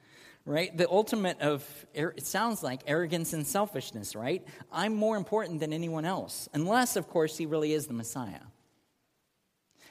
right? 0.50 0.76
The 0.76 0.90
ultimate 0.90 1.40
of, 1.40 1.64
it 1.94 2.26
sounds 2.26 2.62
like 2.62 2.82
arrogance 2.86 3.32
and 3.32 3.46
selfishness, 3.46 4.16
right? 4.16 4.44
I'm 4.72 4.96
more 4.96 5.16
important 5.16 5.60
than 5.60 5.72
anyone 5.72 6.04
else, 6.04 6.48
unless, 6.52 6.96
of 6.96 7.08
course, 7.08 7.36
he 7.36 7.46
really 7.46 7.72
is 7.72 7.86
the 7.86 7.94
Messiah. 7.94 8.40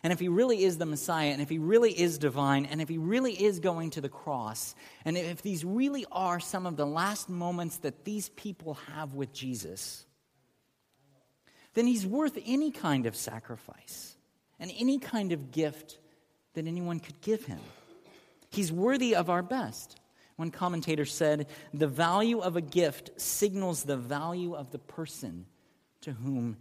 And 0.03 0.11
if 0.11 0.19
he 0.19 0.27
really 0.27 0.63
is 0.63 0.77
the 0.77 0.85
Messiah, 0.85 1.29
and 1.29 1.41
if 1.41 1.49
he 1.49 1.59
really 1.59 1.91
is 1.91 2.17
divine, 2.17 2.65
and 2.65 2.81
if 2.81 2.89
he 2.89 2.97
really 2.97 3.33
is 3.33 3.59
going 3.59 3.91
to 3.91 4.01
the 4.01 4.09
cross, 4.09 4.75
and 5.05 5.17
if 5.17 5.41
these 5.41 5.63
really 5.63 6.05
are 6.11 6.39
some 6.39 6.65
of 6.65 6.75
the 6.75 6.85
last 6.85 7.29
moments 7.29 7.77
that 7.77 8.03
these 8.03 8.29
people 8.29 8.75
have 8.93 9.13
with 9.13 9.33
Jesus, 9.33 10.05
then 11.73 11.87
he's 11.87 12.05
worth 12.05 12.37
any 12.45 12.71
kind 12.71 13.05
of 13.05 13.15
sacrifice 13.15 14.17
and 14.59 14.71
any 14.77 14.99
kind 14.99 15.31
of 15.31 15.51
gift 15.51 15.99
that 16.53 16.67
anyone 16.67 16.99
could 16.99 17.21
give 17.21 17.45
him. 17.45 17.59
He's 18.51 18.71
worthy 18.71 19.15
of 19.15 19.29
our 19.29 19.41
best. 19.41 19.97
One 20.39 20.51
commentator 20.51 21.03
said, 21.03 21.47
The 21.73 21.85
value 21.85 22.39
of 22.39 22.55
a 22.55 22.61
gift 22.61 23.11
signals 23.19 23.83
the 23.83 23.97
value 23.97 24.55
of 24.55 24.71
the 24.71 24.79
person 24.79 25.45
to 25.99 26.13
whom 26.13 26.55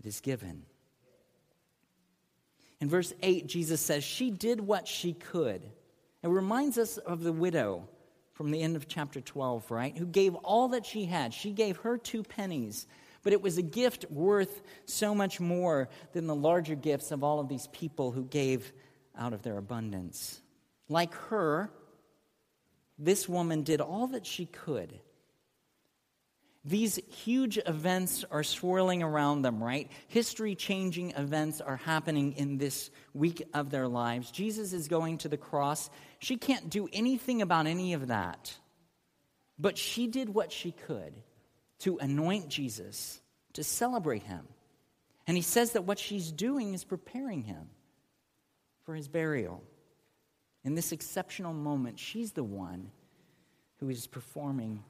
it 0.00 0.06
is 0.06 0.22
given. 0.22 0.62
In 2.80 2.88
verse 2.88 3.12
8, 3.22 3.46
Jesus 3.46 3.82
says, 3.82 4.02
She 4.02 4.30
did 4.30 4.62
what 4.62 4.88
she 4.88 5.12
could. 5.12 5.62
It 6.22 6.28
reminds 6.28 6.78
us 6.78 6.96
of 6.96 7.22
the 7.22 7.34
widow 7.34 7.86
from 8.32 8.50
the 8.50 8.62
end 8.62 8.76
of 8.76 8.88
chapter 8.88 9.20
12, 9.20 9.70
right? 9.70 9.94
Who 9.98 10.06
gave 10.06 10.34
all 10.36 10.68
that 10.68 10.86
she 10.86 11.04
had. 11.04 11.34
She 11.34 11.50
gave 11.50 11.76
her 11.76 11.98
two 11.98 12.22
pennies 12.22 12.86
but 13.24 13.32
it 13.32 13.42
was 13.42 13.58
a 13.58 13.62
gift 13.62 14.06
worth 14.10 14.62
so 14.86 15.14
much 15.14 15.40
more 15.40 15.88
than 16.12 16.26
the 16.26 16.34
larger 16.34 16.76
gifts 16.76 17.10
of 17.10 17.24
all 17.24 17.40
of 17.40 17.48
these 17.48 17.66
people 17.72 18.12
who 18.12 18.24
gave 18.24 18.72
out 19.18 19.32
of 19.34 19.42
their 19.42 19.58
abundance. 19.58 20.40
Like 20.88 21.12
her, 21.14 21.70
this 22.98 23.28
woman 23.28 23.62
did 23.62 23.80
all 23.80 24.08
that 24.08 24.26
she 24.26 24.46
could. 24.46 25.00
These 26.64 27.00
huge 27.08 27.58
events 27.64 28.24
are 28.30 28.42
swirling 28.42 29.02
around 29.02 29.42
them, 29.42 29.62
right? 29.62 29.90
History 30.08 30.54
changing 30.54 31.12
events 31.12 31.60
are 31.60 31.76
happening 31.76 32.32
in 32.32 32.58
this 32.58 32.90
week 33.14 33.42
of 33.54 33.70
their 33.70 33.88
lives. 33.88 34.30
Jesus 34.30 34.72
is 34.72 34.88
going 34.88 35.18
to 35.18 35.28
the 35.28 35.36
cross. 35.36 35.88
She 36.18 36.36
can't 36.36 36.68
do 36.68 36.88
anything 36.92 37.40
about 37.40 37.66
any 37.66 37.94
of 37.94 38.08
that, 38.08 38.54
but 39.58 39.78
she 39.78 40.08
did 40.08 40.28
what 40.28 40.52
she 40.52 40.72
could 40.72 41.14
to 41.80 41.98
anoint 41.98 42.48
Jesus, 42.48 43.20
to 43.54 43.62
celebrate 43.62 44.24
him. 44.24 44.46
And 45.26 45.36
he 45.36 45.42
says 45.42 45.72
that 45.72 45.84
what 45.84 45.98
she's 45.98 46.32
doing 46.32 46.74
is 46.74 46.84
preparing 46.84 47.42
him 47.42 47.68
for 48.84 48.94
his 48.94 49.08
burial. 49.08 49.62
In 50.68 50.74
this 50.74 50.92
exceptional 50.92 51.54
moment, 51.54 51.98
she's 51.98 52.32
the 52.32 52.44
one 52.44 52.90
who 53.80 53.88
is 53.88 54.06
performing 54.06 54.84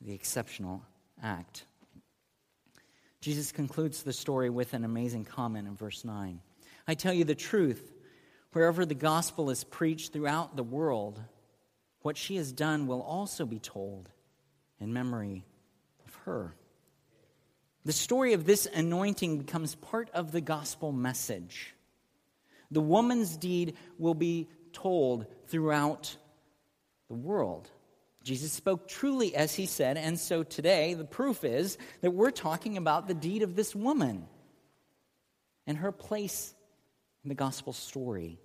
the 0.00 0.12
exceptional 0.12 0.84
act. 1.20 1.64
Jesus 3.20 3.50
concludes 3.50 4.04
the 4.04 4.12
story 4.12 4.50
with 4.50 4.72
an 4.72 4.84
amazing 4.84 5.24
comment 5.24 5.66
in 5.66 5.74
verse 5.74 6.04
9. 6.04 6.40
I 6.86 6.94
tell 6.94 7.12
you 7.12 7.24
the 7.24 7.34
truth, 7.34 7.92
wherever 8.52 8.86
the 8.86 8.94
gospel 8.94 9.50
is 9.50 9.64
preached 9.64 10.12
throughout 10.12 10.54
the 10.54 10.62
world, 10.62 11.20
what 12.02 12.16
she 12.16 12.36
has 12.36 12.52
done 12.52 12.86
will 12.86 13.02
also 13.02 13.46
be 13.46 13.58
told 13.58 14.08
in 14.78 14.92
memory 14.92 15.44
of 16.06 16.14
her. 16.24 16.54
The 17.84 17.92
story 17.92 18.32
of 18.32 18.46
this 18.46 18.68
anointing 18.72 19.38
becomes 19.38 19.74
part 19.74 20.08
of 20.10 20.30
the 20.30 20.40
gospel 20.40 20.92
message. 20.92 21.74
The 22.70 22.80
woman's 22.80 23.36
deed 23.36 23.74
will 23.98 24.14
be 24.14 24.48
told 24.76 25.26
throughout 25.48 26.14
the 27.08 27.14
world. 27.14 27.70
Jesus 28.22 28.52
spoke 28.52 28.88
truly 28.88 29.34
as 29.34 29.54
he 29.54 29.64
said, 29.64 29.96
and 29.96 30.20
so 30.20 30.42
today 30.42 30.92
the 30.92 31.04
proof 31.04 31.44
is 31.44 31.78
that 32.02 32.10
we're 32.10 32.30
talking 32.30 32.76
about 32.76 33.08
the 33.08 33.14
deed 33.14 33.42
of 33.42 33.56
this 33.56 33.74
woman 33.74 34.26
and 35.66 35.78
her 35.78 35.92
place 35.92 36.54
in 37.24 37.30
the 37.30 37.34
gospel 37.34 37.72
story. 37.72 38.38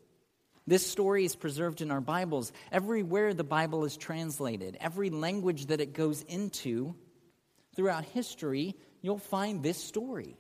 This 0.66 0.86
story 0.88 1.26
is 1.26 1.36
preserved 1.36 1.82
in 1.82 1.92
our 1.92 2.00
Bibles. 2.00 2.54
Everywhere 2.72 3.34
the 3.34 3.44
Bible 3.44 3.84
is 3.84 3.98
translated, 3.98 4.78
every 4.80 5.10
language 5.10 5.66
that 5.66 5.82
it 5.82 5.94
goes 5.94 6.22
into 6.22 6.96
throughout 7.76 8.06
history, 8.06 8.78
you'll 9.02 9.18
find 9.18 9.64
this 9.64 9.84
story. 9.84 10.38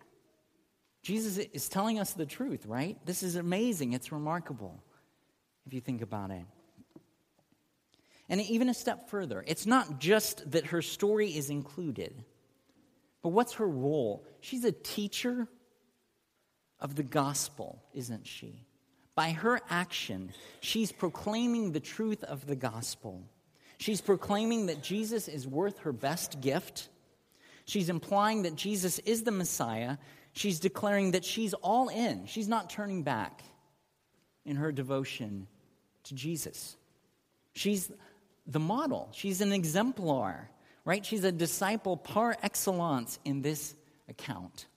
Jesus 1.04 1.38
is 1.38 1.67
telling 1.67 1.99
us 1.99 2.13
the 2.13 2.27
truth, 2.27 2.65
right? 2.65 2.97
This 3.06 3.23
is 3.23 3.36
amazing. 3.36 3.91
It's 3.91 4.12
remarkable 4.12 4.82
if 5.65 5.74
you 5.74 5.82
think 5.82 6.02
about 6.02 6.32
it. 6.32 6.43
And 8.30 8.39
even 8.41 8.69
a 8.69 8.74
step 8.74 9.10
further, 9.10 9.43
it's 9.45 9.65
not 9.65 10.00
just 10.00 10.52
that 10.52 10.67
her 10.67 10.82
story 10.82 11.36
is 11.36 11.50
included, 11.50 12.24
but 13.21 13.30
what's 13.30 13.54
her 13.54 13.67
role? 13.67 14.26
She's 14.39 14.63
a 14.63 14.71
teacher 14.71 15.47
of 16.80 16.95
the 16.95 17.04
gospel, 17.04 17.84
isn't 17.93 18.26
she? 18.26 18.65
By 19.15 19.32
her 19.32 19.60
action, 19.69 20.32
she's 20.62 20.91
proclaiming 20.91 21.74
the 21.74 21.82
truth 21.82 22.24
of 22.24 22.47
the 22.47 22.56
gospel. 22.56 23.21
She's 23.78 24.00
proclaiming 24.00 24.67
that 24.67 24.82
Jesus 24.82 25.28
is 25.28 25.45
worth 25.45 25.80
her 25.80 25.91
best 25.91 26.39
gift. 26.39 26.88
She's 27.65 27.89
implying 27.89 28.43
that 28.43 28.56
Jesus 28.56 29.00
is 29.00 29.24
the 29.24 29.32
Messiah. 29.32 29.97
She's 30.34 30.60
declaring 30.60 31.12
that 31.12 31.26
she's 31.26 31.54
all 31.54 31.89
in. 31.89 32.26
She's 32.28 32.47
not 32.47 32.69
turning 32.69 33.04
back 33.04 33.43
in 34.45 34.58
her 34.58 34.71
devotion 34.71 35.47
to 36.04 36.15
Jesus. 36.15 36.75
She's 37.54 37.91
the 38.47 38.60
model. 38.60 39.10
She's 39.12 39.41
an 39.41 39.51
exemplar, 39.51 40.49
right? 40.86 41.06
She's 41.06 41.23
a 41.23 41.32
disciple 41.32 41.97
par 41.97 42.36
excellence 42.41 43.19
in 43.23 43.41
this 43.41 43.75
account. 44.10 44.67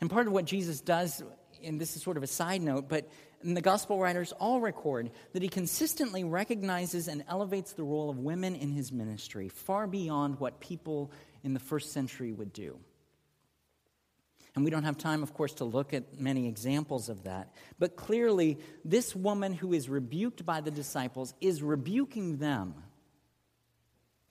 And 0.00 0.10
part 0.10 0.26
of 0.26 0.32
what 0.32 0.44
Jesus 0.44 0.80
does, 0.80 1.22
and 1.64 1.80
this 1.80 1.96
is 1.96 2.02
sort 2.02 2.16
of 2.16 2.22
a 2.22 2.28
side 2.28 2.62
note, 2.62 2.88
but 2.88 3.08
the 3.42 3.60
gospel 3.60 3.98
writers 3.98 4.32
all 4.32 4.60
record 4.60 5.10
that 5.32 5.42
he 5.42 5.48
consistently 5.48 6.24
recognizes 6.24 7.08
and 7.08 7.24
elevates 7.28 7.72
the 7.72 7.84
role 7.84 8.10
of 8.10 8.18
women 8.18 8.54
in 8.56 8.72
his 8.72 8.92
ministry 8.92 9.48
far 9.48 9.86
beyond 9.86 10.38
what 10.40 10.60
people 10.60 11.10
in 11.44 11.54
the 11.54 11.60
first 11.60 11.92
century 11.92 12.32
would 12.32 12.52
do. 12.52 12.78
And 14.56 14.64
we 14.64 14.70
don't 14.70 14.84
have 14.84 14.96
time, 14.96 15.22
of 15.22 15.34
course, 15.34 15.52
to 15.54 15.64
look 15.64 15.92
at 15.92 16.18
many 16.18 16.48
examples 16.48 17.10
of 17.10 17.24
that. 17.24 17.52
But 17.78 17.94
clearly, 17.94 18.58
this 18.86 19.14
woman 19.14 19.52
who 19.52 19.74
is 19.74 19.86
rebuked 19.86 20.46
by 20.46 20.62
the 20.62 20.70
disciples 20.70 21.34
is 21.42 21.62
rebuking 21.62 22.38
them 22.38 22.74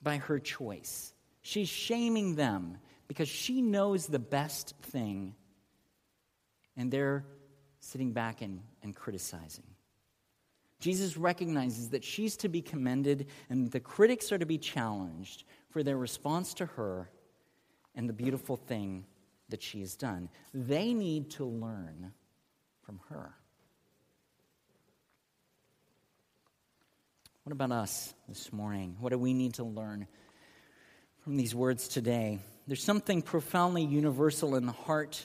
by 0.02 0.16
her 0.16 0.40
choice. 0.40 1.14
She's 1.42 1.68
shaming 1.68 2.34
them 2.34 2.78
because 3.06 3.28
she 3.28 3.62
knows 3.62 4.08
the 4.08 4.18
best 4.18 4.74
thing, 4.82 5.36
and 6.76 6.90
they're 6.90 7.24
sitting 7.78 8.12
back 8.12 8.42
and, 8.42 8.62
and 8.82 8.96
criticizing. 8.96 9.64
Jesus 10.80 11.16
recognizes 11.16 11.90
that 11.90 12.02
she's 12.02 12.36
to 12.38 12.48
be 12.48 12.62
commended 12.62 13.28
and 13.48 13.70
the 13.70 13.80
critics 13.80 14.32
are 14.32 14.38
to 14.38 14.44
be 14.44 14.58
challenged 14.58 15.44
for 15.70 15.84
their 15.84 15.96
response 15.96 16.52
to 16.54 16.66
her 16.66 17.08
and 17.94 18.08
the 18.08 18.12
beautiful 18.12 18.56
thing 18.56 19.06
that 19.48 19.62
she 19.62 19.80
has 19.80 19.94
done. 19.94 20.28
They 20.52 20.92
need 20.92 21.30
to 21.32 21.44
learn 21.44 22.12
from 22.82 23.00
her. 23.08 23.34
What 27.44 27.52
about 27.52 27.70
us 27.70 28.12
this 28.28 28.52
morning? 28.52 28.96
What 28.98 29.10
do 29.10 29.18
we 29.18 29.32
need 29.32 29.54
to 29.54 29.64
learn 29.64 30.08
from 31.22 31.36
these 31.36 31.54
words 31.54 31.86
today? 31.86 32.40
There's 32.66 32.82
something 32.82 33.22
profoundly 33.22 33.84
universal 33.84 34.56
in 34.56 34.66
the 34.66 34.72
heart 34.72 35.24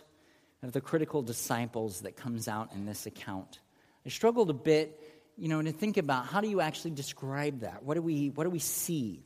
of 0.61 0.71
the 0.71 0.81
critical 0.81 1.23
disciples 1.23 2.01
that 2.01 2.15
comes 2.15 2.47
out 2.47 2.73
in 2.73 2.85
this 2.85 3.07
account. 3.07 3.59
I 4.05 4.09
struggled 4.09 4.51
a 4.51 4.53
bit, 4.53 4.99
you 5.35 5.47
know, 5.47 5.61
to 5.61 5.71
think 5.71 5.97
about 5.97 6.27
how 6.27 6.41
do 6.41 6.47
you 6.47 6.61
actually 6.61 6.91
describe 6.91 7.61
that? 7.61 7.83
What 7.83 7.95
do 7.95 8.03
we, 8.03 8.29
what 8.29 8.43
do 8.43 8.51
we 8.51 8.59
see? 8.59 9.23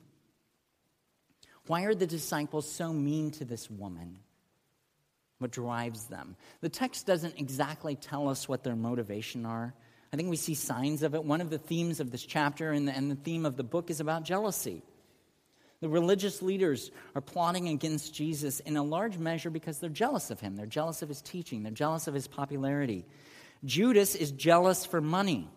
Why 1.68 1.84
are 1.84 1.96
the 1.96 2.08
disciples 2.08 2.72
so 2.72 2.94
mean 2.94 3.32
to 3.32 3.46
this 3.46 3.70
woman? 3.70 4.20
What 5.40 5.52
drives 5.52 6.06
them. 6.06 6.36
The 6.62 6.70
text 6.70 7.06
doesn't 7.06 7.40
exactly 7.40 7.96
tell 7.96 8.30
us 8.30 8.48
what 8.48 8.64
their 8.64 8.76
motivation 8.76 9.46
are. 9.46 9.74
I 10.14 10.16
think 10.16 10.30
we 10.30 10.38
see 10.38 10.54
signs 10.54 11.04
of 11.04 11.14
it. 11.14 11.26
One 11.26 11.42
of 11.42 11.50
the 11.50 11.58
themes 11.58 12.00
of 12.00 12.12
this 12.12 12.24
chapter 12.24 12.72
and 12.72 12.88
the, 12.88 12.96
and 12.96 13.12
the 13.12 13.16
theme 13.16 13.46
of 13.46 13.58
the 13.58 13.64
book 13.64 13.90
is 13.90 14.00
about 14.00 14.24
jealousy. 14.24 14.82
The 15.82 15.90
religious 15.90 16.42
leaders 16.42 16.90
are 17.16 17.22
plotting 17.22 17.68
against 17.68 18.14
Jesus 18.14 18.62
in 18.62 18.78
a 18.78 18.84
large 18.84 19.18
measure 19.18 19.50
because 19.50 19.80
they're 19.80 19.90
jealous 19.90 20.32
of 20.32 20.40
him. 20.40 20.56
They're 20.56 20.66
jealous 20.66 21.02
of 21.02 21.10
his 21.10 21.22
teaching, 21.22 21.64
they're 21.64 21.72
jealous 21.72 22.08
of 22.08 22.14
his 22.14 22.28
popularity. 22.28 23.06
Judas 23.64 24.16
is 24.16 24.32
jealous 24.32 24.86
for 24.86 25.02
money. 25.02 25.50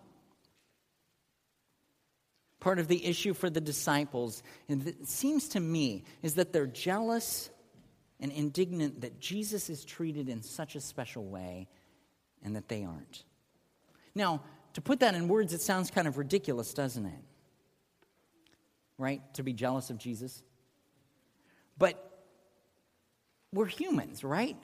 Part 2.60 2.80
of 2.80 2.88
the 2.88 3.06
issue 3.06 3.34
for 3.34 3.48
the 3.48 3.60
disciples, 3.60 4.42
and 4.68 4.86
it 4.86 5.06
seems 5.06 5.48
to 5.50 5.60
me, 5.60 6.04
is 6.22 6.34
that 6.34 6.52
they're 6.52 6.66
jealous 6.66 7.50
and 8.20 8.33
indignant 8.33 9.02
that 9.02 9.20
Jesus 9.20 9.70
is 9.70 9.85
treated 9.85 10.28
in 10.28 10.42
such 10.42 10.74
a 10.74 10.81
special 10.81 11.24
way 11.24 11.68
and 12.42 12.57
that 12.57 12.68
they 12.68 12.85
aren't. 12.85 13.24
Now, 14.14 14.42
to 14.74 14.81
put 14.81 15.00
that 15.00 15.14
in 15.14 15.28
words, 15.28 15.52
it 15.52 15.61
sounds 15.61 15.90
kind 15.90 16.09
of 16.09 16.18
ridiculous, 16.18 16.74
doesn't 16.74 17.07
it? 17.07 17.22
Right? 18.96 19.22
To 19.35 19.42
be 19.42 19.52
jealous 19.52 19.90
of 19.90 19.98
Jesus. 19.98 20.42
But 21.78 22.04
we're 23.52 23.66
humans, 23.66 24.24
right? 24.24 24.57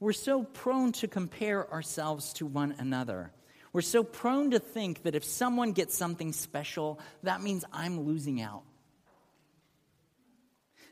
We're 0.00 0.12
so 0.12 0.42
prone 0.42 0.92
to 0.92 1.08
compare 1.08 1.70
ourselves 1.70 2.32
to 2.34 2.46
one 2.46 2.74
another. 2.78 3.30
We're 3.72 3.82
so 3.82 4.02
prone 4.02 4.50
to 4.50 4.58
think 4.58 5.04
that 5.04 5.14
if 5.14 5.24
someone 5.24 5.72
gets 5.72 5.96
something 5.96 6.32
special, 6.32 6.98
that 7.22 7.42
means 7.42 7.64
I'm 7.72 8.00
losing 8.00 8.40
out. 8.40 8.64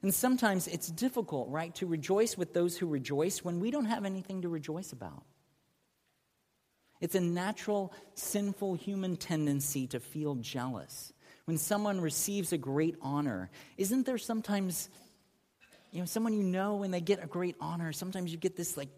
And 0.03 0.15
sometimes 0.15 0.67
it's 0.67 0.89
difficult, 0.89 1.49
right, 1.51 1.75
to 1.77 1.87
rejoice 1.87 2.37
with 2.37 2.55
those 2.55 2.77
who 2.77 2.87
rejoice 2.87 3.45
when 3.45 3.61
we 3.61 3.71
don't 3.71 3.85
have 3.85 4.05
anything 4.05 4.43
to 4.43 4.49
rejoice 4.49 4.93
about. 4.93 5.25
It's 7.01 7.15
a 7.15 7.21
natural, 7.21 7.93
sinful 8.15 8.75
human 8.75 9.17
tendency 9.17 9.87
to 9.89 10.01
feel 10.01 10.37
jealous. 10.37 11.13
When 11.45 11.59
someone 11.59 12.01
receives 12.01 12.53
a 12.53 12.59
great 12.59 12.97
honor, 13.03 13.51
isn't 13.77 14.07
there 14.07 14.19
sometimes, 14.19 14.89
you 15.91 16.01
know, 16.01 16.07
someone 16.07 16.33
you 16.33 16.43
know 16.43 16.77
when 16.77 16.91
they 16.91 17.01
get 17.01 17.23
a 17.23 17.27
great 17.27 17.57
honor, 17.61 17.93
sometimes 17.93 18.33
you 18.33 18.39
get 18.39 18.57
this 18.57 18.77
like 18.77 18.91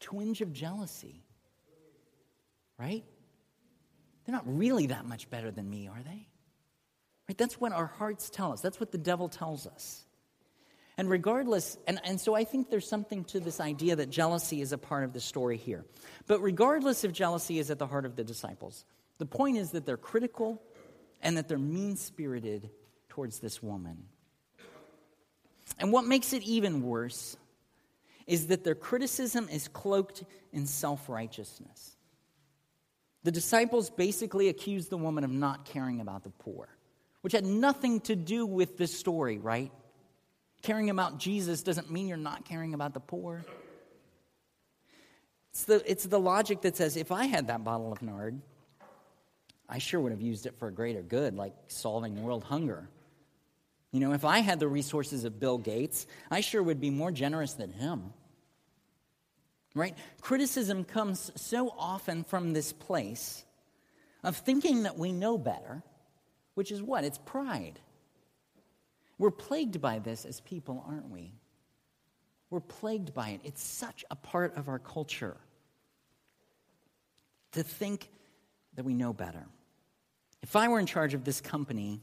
twinge 0.00 0.40
of 0.40 0.52
jealousy, 0.52 1.22
right? 2.78 3.04
They're 4.24 4.34
not 4.34 4.44
really 4.46 4.88
that 4.88 5.04
much 5.04 5.30
better 5.30 5.50
than 5.50 5.68
me, 5.68 5.88
are 5.88 6.02
they? 6.04 6.28
Right? 7.28 7.36
That's 7.36 7.60
what 7.60 7.72
our 7.72 7.86
hearts 7.86 8.30
tell 8.30 8.52
us. 8.52 8.60
That's 8.60 8.80
what 8.80 8.90
the 8.90 8.98
devil 8.98 9.28
tells 9.28 9.66
us. 9.66 10.04
And 10.96 11.08
regardless, 11.08 11.78
and, 11.86 12.00
and 12.02 12.20
so 12.20 12.34
I 12.34 12.42
think 12.44 12.70
there's 12.70 12.88
something 12.88 13.22
to 13.26 13.38
this 13.38 13.60
idea 13.60 13.94
that 13.96 14.10
jealousy 14.10 14.60
is 14.60 14.72
a 14.72 14.78
part 14.78 15.04
of 15.04 15.12
the 15.12 15.20
story 15.20 15.56
here. 15.56 15.84
But 16.26 16.40
regardless 16.40 17.04
if 17.04 17.12
jealousy 17.12 17.60
is 17.60 17.70
at 17.70 17.78
the 17.78 17.86
heart 17.86 18.04
of 18.04 18.16
the 18.16 18.24
disciples, 18.24 18.84
the 19.18 19.26
point 19.26 19.58
is 19.58 19.70
that 19.72 19.86
they're 19.86 19.96
critical 19.96 20.60
and 21.22 21.36
that 21.36 21.46
they're 21.46 21.58
mean 21.58 21.96
spirited 21.96 22.70
towards 23.10 23.38
this 23.38 23.62
woman. 23.62 24.04
And 25.78 25.92
what 25.92 26.04
makes 26.04 26.32
it 26.32 26.42
even 26.42 26.82
worse 26.82 27.36
is 28.26 28.48
that 28.48 28.64
their 28.64 28.74
criticism 28.74 29.48
is 29.50 29.68
cloaked 29.68 30.24
in 30.52 30.66
self 30.66 31.08
righteousness. 31.08 31.96
The 33.22 33.32
disciples 33.32 33.90
basically 33.90 34.48
accuse 34.48 34.88
the 34.88 34.96
woman 34.96 35.22
of 35.22 35.30
not 35.30 35.64
caring 35.64 36.00
about 36.00 36.24
the 36.24 36.30
poor 36.30 36.68
which 37.28 37.34
had 37.34 37.44
nothing 37.44 38.00
to 38.00 38.16
do 38.16 38.46
with 38.46 38.78
this 38.78 38.98
story, 38.98 39.36
right? 39.36 39.70
Caring 40.62 40.88
about 40.88 41.18
Jesus 41.18 41.62
doesn't 41.62 41.90
mean 41.90 42.08
you're 42.08 42.16
not 42.16 42.46
caring 42.46 42.72
about 42.72 42.94
the 42.94 43.00
poor. 43.00 43.44
It's 45.50 45.64
the, 45.64 45.82
it's 45.84 46.04
the 46.04 46.18
logic 46.18 46.62
that 46.62 46.74
says 46.74 46.96
if 46.96 47.12
I 47.12 47.26
had 47.26 47.48
that 47.48 47.64
bottle 47.64 47.92
of 47.92 48.00
nard, 48.00 48.40
I 49.68 49.76
sure 49.76 50.00
would 50.00 50.12
have 50.12 50.22
used 50.22 50.46
it 50.46 50.58
for 50.58 50.68
a 50.68 50.72
greater 50.72 51.02
good, 51.02 51.36
like 51.36 51.52
solving 51.66 52.22
world 52.22 52.44
hunger. 52.44 52.88
You 53.92 54.00
know, 54.00 54.14
if 54.14 54.24
I 54.24 54.38
had 54.38 54.58
the 54.58 54.66
resources 54.66 55.24
of 55.24 55.38
Bill 55.38 55.58
Gates, 55.58 56.06
I 56.30 56.40
sure 56.40 56.62
would 56.62 56.80
be 56.80 56.88
more 56.88 57.12
generous 57.12 57.52
than 57.52 57.72
him. 57.72 58.14
Right? 59.74 59.94
Criticism 60.22 60.82
comes 60.82 61.30
so 61.36 61.74
often 61.76 62.24
from 62.24 62.54
this 62.54 62.72
place 62.72 63.44
of 64.24 64.34
thinking 64.34 64.84
that 64.84 64.96
we 64.96 65.12
know 65.12 65.36
better 65.36 65.82
which 66.58 66.72
is 66.72 66.82
what? 66.82 67.04
It's 67.04 67.18
pride. 67.18 67.78
We're 69.16 69.30
plagued 69.30 69.80
by 69.80 70.00
this 70.00 70.24
as 70.24 70.40
people, 70.40 70.84
aren't 70.88 71.08
we? 71.08 71.32
We're 72.50 72.58
plagued 72.58 73.14
by 73.14 73.28
it. 73.28 73.42
It's 73.44 73.62
such 73.62 74.04
a 74.10 74.16
part 74.16 74.56
of 74.56 74.68
our 74.68 74.80
culture 74.80 75.36
to 77.52 77.62
think 77.62 78.10
that 78.74 78.84
we 78.84 78.92
know 78.92 79.12
better. 79.12 79.46
If 80.42 80.56
I 80.56 80.66
were 80.66 80.80
in 80.80 80.86
charge 80.86 81.14
of 81.14 81.22
this 81.22 81.40
company, 81.40 82.00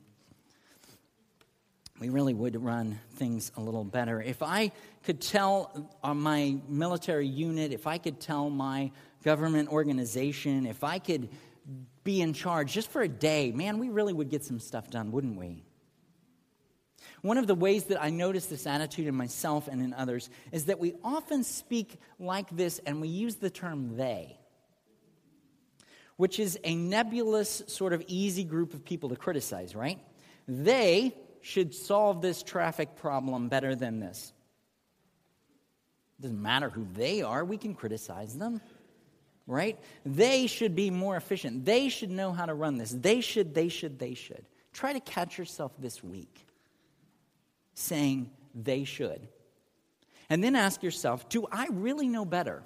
we 2.00 2.08
really 2.08 2.34
would 2.34 2.56
run 2.64 2.98
things 3.16 3.52
a 3.58 3.62
little 3.62 3.84
better. 3.84 4.22
If 4.22 4.42
I 4.42 4.72
could 5.04 5.20
tell 5.20 5.92
uh, 6.02 6.14
my 6.14 6.56
military 6.70 7.28
unit, 7.28 7.74
if 7.74 7.88
I 7.88 7.98
could 7.98 8.22
tell 8.22 8.50
my 8.50 8.92
government 9.22 9.68
organization, 9.68 10.66
if 10.66 10.82
I 10.82 11.00
could 11.00 11.28
be 12.04 12.22
in 12.22 12.34
charge 12.34 12.74
just 12.74 12.92
for 12.92 13.02
a 13.02 13.08
day, 13.08 13.52
man, 13.52 13.80
we 13.80 13.90
really 13.90 14.14
would 14.14 14.30
get 14.30 14.44
some 14.44 14.60
stuff 14.60 14.90
done, 14.90 15.12
wouldn't 15.12 15.38
we? 15.38 15.64
One 17.22 17.38
of 17.38 17.48
the 17.48 17.56
ways 17.56 17.86
that 17.86 18.02
I 18.02 18.12
notice 18.12 18.46
this 18.46 18.68
attitude 18.68 19.08
in 19.08 19.16
myself 19.16 19.68
and 19.68 19.82
in 19.82 19.94
others 19.94 20.30
is 20.52 20.66
that 20.66 20.80
we 20.80 20.94
often 21.04 21.44
speak 21.44 22.00
like 22.20 22.50
this 22.56 22.80
and 22.86 23.02
we 23.02 23.08
use 23.08 23.36
the 23.36 23.50
term 23.50 23.98
they, 23.98 24.38
which 26.18 26.40
is 26.40 26.60
a 26.64 26.76
nebulous, 26.76 27.64
sort 27.68 27.94
of 27.94 28.04
easy 28.08 28.44
group 28.44 28.74
of 28.76 28.86
people 28.86 29.10
to 29.10 29.16
criticize, 29.16 29.76
right? 29.76 30.00
They 30.48 31.16
should 31.42 31.74
solve 31.74 32.22
this 32.22 32.44
traffic 32.44 32.96
problem 32.96 33.50
better 33.50 33.76
than 33.76 34.00
this. 34.00 34.32
It 36.20 36.24
doesn't 36.24 36.42
matter 36.42 36.70
who 36.70 36.88
they 36.94 37.24
are, 37.24 37.44
we 37.44 37.58
can 37.58 37.74
criticize 37.74 38.38
them, 38.38 38.62
right? 39.48 39.80
They 40.06 40.48
should 40.48 40.76
be 40.76 40.90
more 40.90 41.16
efficient. 41.16 41.66
They 41.66 41.90
should 41.90 42.12
know 42.12 42.32
how 42.32 42.46
to 42.46 42.54
run 42.54 42.78
this. 42.78 42.92
They 42.92 43.22
should, 43.22 43.54
they 43.54 43.70
should, 43.70 44.00
they 44.00 44.14
should. 44.14 44.46
Try 44.74 44.94
to 44.94 45.00
catch 45.00 45.38
yourself 45.38 45.72
this 45.80 46.04
week 46.04 46.46
saying 47.76 48.32
they 48.54 48.84
should. 48.84 49.28
And 50.30 50.44
then 50.44 50.56
ask 50.56 50.82
yourself 50.82 51.30
do 51.30 51.46
I 51.52 51.68
really 51.72 52.08
know 52.08 52.26
better? 52.26 52.64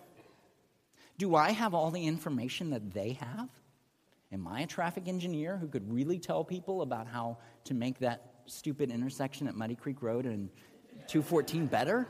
Do 1.17 1.35
I 1.35 1.51
have 1.51 1.73
all 1.73 1.91
the 1.91 2.07
information 2.07 2.69
that 2.69 2.93
they 2.93 3.13
have? 3.13 3.49
Am 4.31 4.47
I 4.47 4.61
a 4.61 4.67
traffic 4.67 5.07
engineer 5.07 5.57
who 5.57 5.67
could 5.67 5.91
really 5.91 6.19
tell 6.19 6.43
people 6.43 6.81
about 6.81 7.07
how 7.07 7.39
to 7.65 7.73
make 7.73 7.99
that 7.99 8.25
stupid 8.45 8.89
intersection 8.91 9.47
at 9.47 9.55
Muddy 9.55 9.75
Creek 9.75 10.01
Road 10.01 10.25
and 10.25 10.49
214 11.07 11.65
better? 11.65 12.07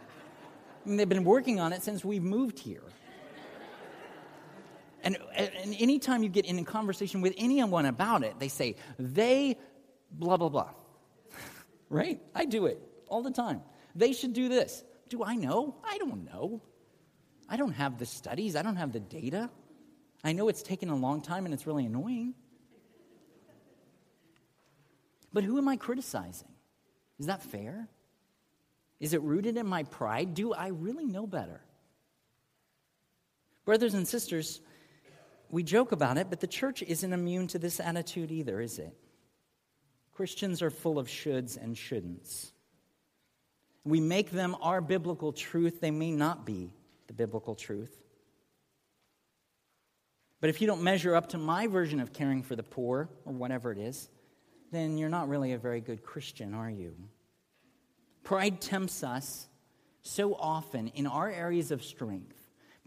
I 0.86 0.88
mean, 0.88 0.98
they've 0.98 1.10
been 1.10 1.24
working 1.24 1.60
on 1.60 1.74
it 1.74 1.82
since 1.82 2.06
we've 2.06 2.24
moved 2.24 2.60
here. 2.60 2.84
And, 5.04 5.18
and 5.36 5.76
anytime 5.80 6.24
you 6.24 6.30
get 6.30 6.46
in 6.46 6.60
a 6.60 6.64
conversation 6.64 7.22
with 7.22 7.34
anyone 7.38 7.86
about 7.86 8.24
it, 8.24 8.40
they 8.40 8.50
say, 8.50 8.76
they 8.98 9.58
blah, 10.12 10.38
blah, 10.38 10.50
blah. 10.50 10.72
right? 11.90 12.20
I 12.36 12.46
do 12.46 12.66
it 12.66 12.82
all 13.08 13.22
the 13.22 13.32
time. 13.32 13.62
They 13.96 14.14
should 14.14 14.34
do 14.34 14.50
this. 14.50 14.84
Do 15.10 15.24
I 15.24 15.36
know? 15.36 15.76
I 15.84 15.98
don't 15.98 16.26
know. 16.26 16.62
I 17.50 17.58
don't 17.58 17.74
have 17.74 17.98
the 17.98 18.06
studies, 18.06 18.56
I 18.56 18.62
don't 18.62 18.76
have 18.76 18.92
the 18.92 19.00
data. 19.00 19.50
I 20.24 20.34
know 20.34 20.50
it's 20.50 20.62
taken 20.62 20.90
a 20.90 20.96
long 20.96 21.22
time 21.22 21.46
and 21.46 21.54
it's 21.54 21.66
really 21.66 21.86
annoying. 21.86 22.36
But 25.32 25.44
who 25.44 25.58
am 25.58 25.68
I 25.68 25.78
criticizing? 25.78 26.50
Is 27.20 27.28
that 27.28 27.42
fair? 27.42 27.88
Is 29.00 29.14
it 29.14 29.22
rooted 29.22 29.58
in 29.58 29.66
my 29.66 29.84
pride? 29.84 30.34
Do 30.34 30.54
I 30.54 30.68
really 30.68 31.06
know 31.06 31.26
better? 31.26 31.62
Brothers 33.66 33.94
and 33.94 34.08
sisters, 34.08 34.62
we 35.50 35.64
joke 35.64 35.92
about 35.92 36.18
it, 36.18 36.30
but 36.30 36.40
the 36.40 36.48
church 36.48 36.82
isn't 36.84 37.14
immune 37.14 37.48
to 37.48 37.60
this 37.60 37.80
attitude 37.80 38.32
either, 38.32 38.62
is 38.62 38.80
it? 38.80 38.96
Christians 40.14 40.62
are 40.62 40.70
full 40.70 41.00
of 41.00 41.08
shoulds 41.08 41.62
and 41.62 41.76
shouldn'ts. 41.76 42.52
We 43.84 44.00
make 44.00 44.32
them 44.32 44.56
our 44.62 44.82
biblical 44.82 45.32
truth, 45.32 45.82
they 45.82 45.92
may 45.92 46.12
not 46.12 46.46
be 46.46 46.74
the 47.08 47.14
biblical 47.14 47.56
truth. 47.56 47.96
But 50.42 50.50
if 50.50 50.62
you 50.62 50.68
don't 50.68 50.84
measure 50.84 51.16
up 51.16 51.30
to 51.30 51.38
my 51.38 51.68
version 51.68 52.00
of 52.00 52.14
caring 52.14 52.44
for 52.44 52.56
the 52.56 52.64
poor, 52.64 53.10
or 53.26 53.34
whatever 53.34 53.72
it 53.72 53.78
is, 53.78 54.10
then 54.72 54.98
you're 54.98 55.10
not 55.10 55.28
really 55.28 55.54
a 55.54 55.58
very 55.58 55.82
good 55.82 56.04
Christian, 56.04 56.54
are 56.54 56.70
you? 56.70 56.96
Pride 58.24 58.62
tempts 58.62 59.04
us 59.04 59.48
so 60.02 60.36
often 60.36 60.90
in 60.90 61.08
our 61.08 61.30
areas 61.30 61.72
of 61.72 61.84
strength. 61.84 62.38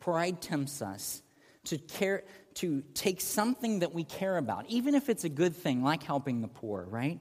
Pride 0.00 0.40
tempts 0.40 0.80
us 0.80 1.22
to 1.64 1.78
care 1.78 2.24
to 2.56 2.82
take 2.94 3.20
something 3.20 3.80
that 3.80 3.94
we 3.94 4.04
care 4.04 4.36
about, 4.36 4.66
even 4.68 4.94
if 4.94 5.08
it's 5.08 5.24
a 5.24 5.28
good 5.28 5.56
thing, 5.56 5.82
like 5.82 6.02
helping 6.02 6.40
the 6.40 6.48
poor, 6.48 6.86
right? 6.88 7.20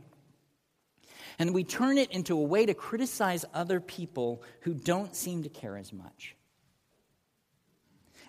And 1.40 1.54
we 1.54 1.64
turn 1.64 1.98
it 1.98 2.12
into 2.12 2.38
a 2.38 2.42
way 2.42 2.66
to 2.66 2.74
criticize 2.74 3.46
other 3.54 3.80
people 3.80 4.44
who 4.62 4.74
don't 4.74 5.16
seem 5.16 5.44
to 5.44 5.50
care 5.50 5.78
as 5.78 5.94
much. 5.94 6.36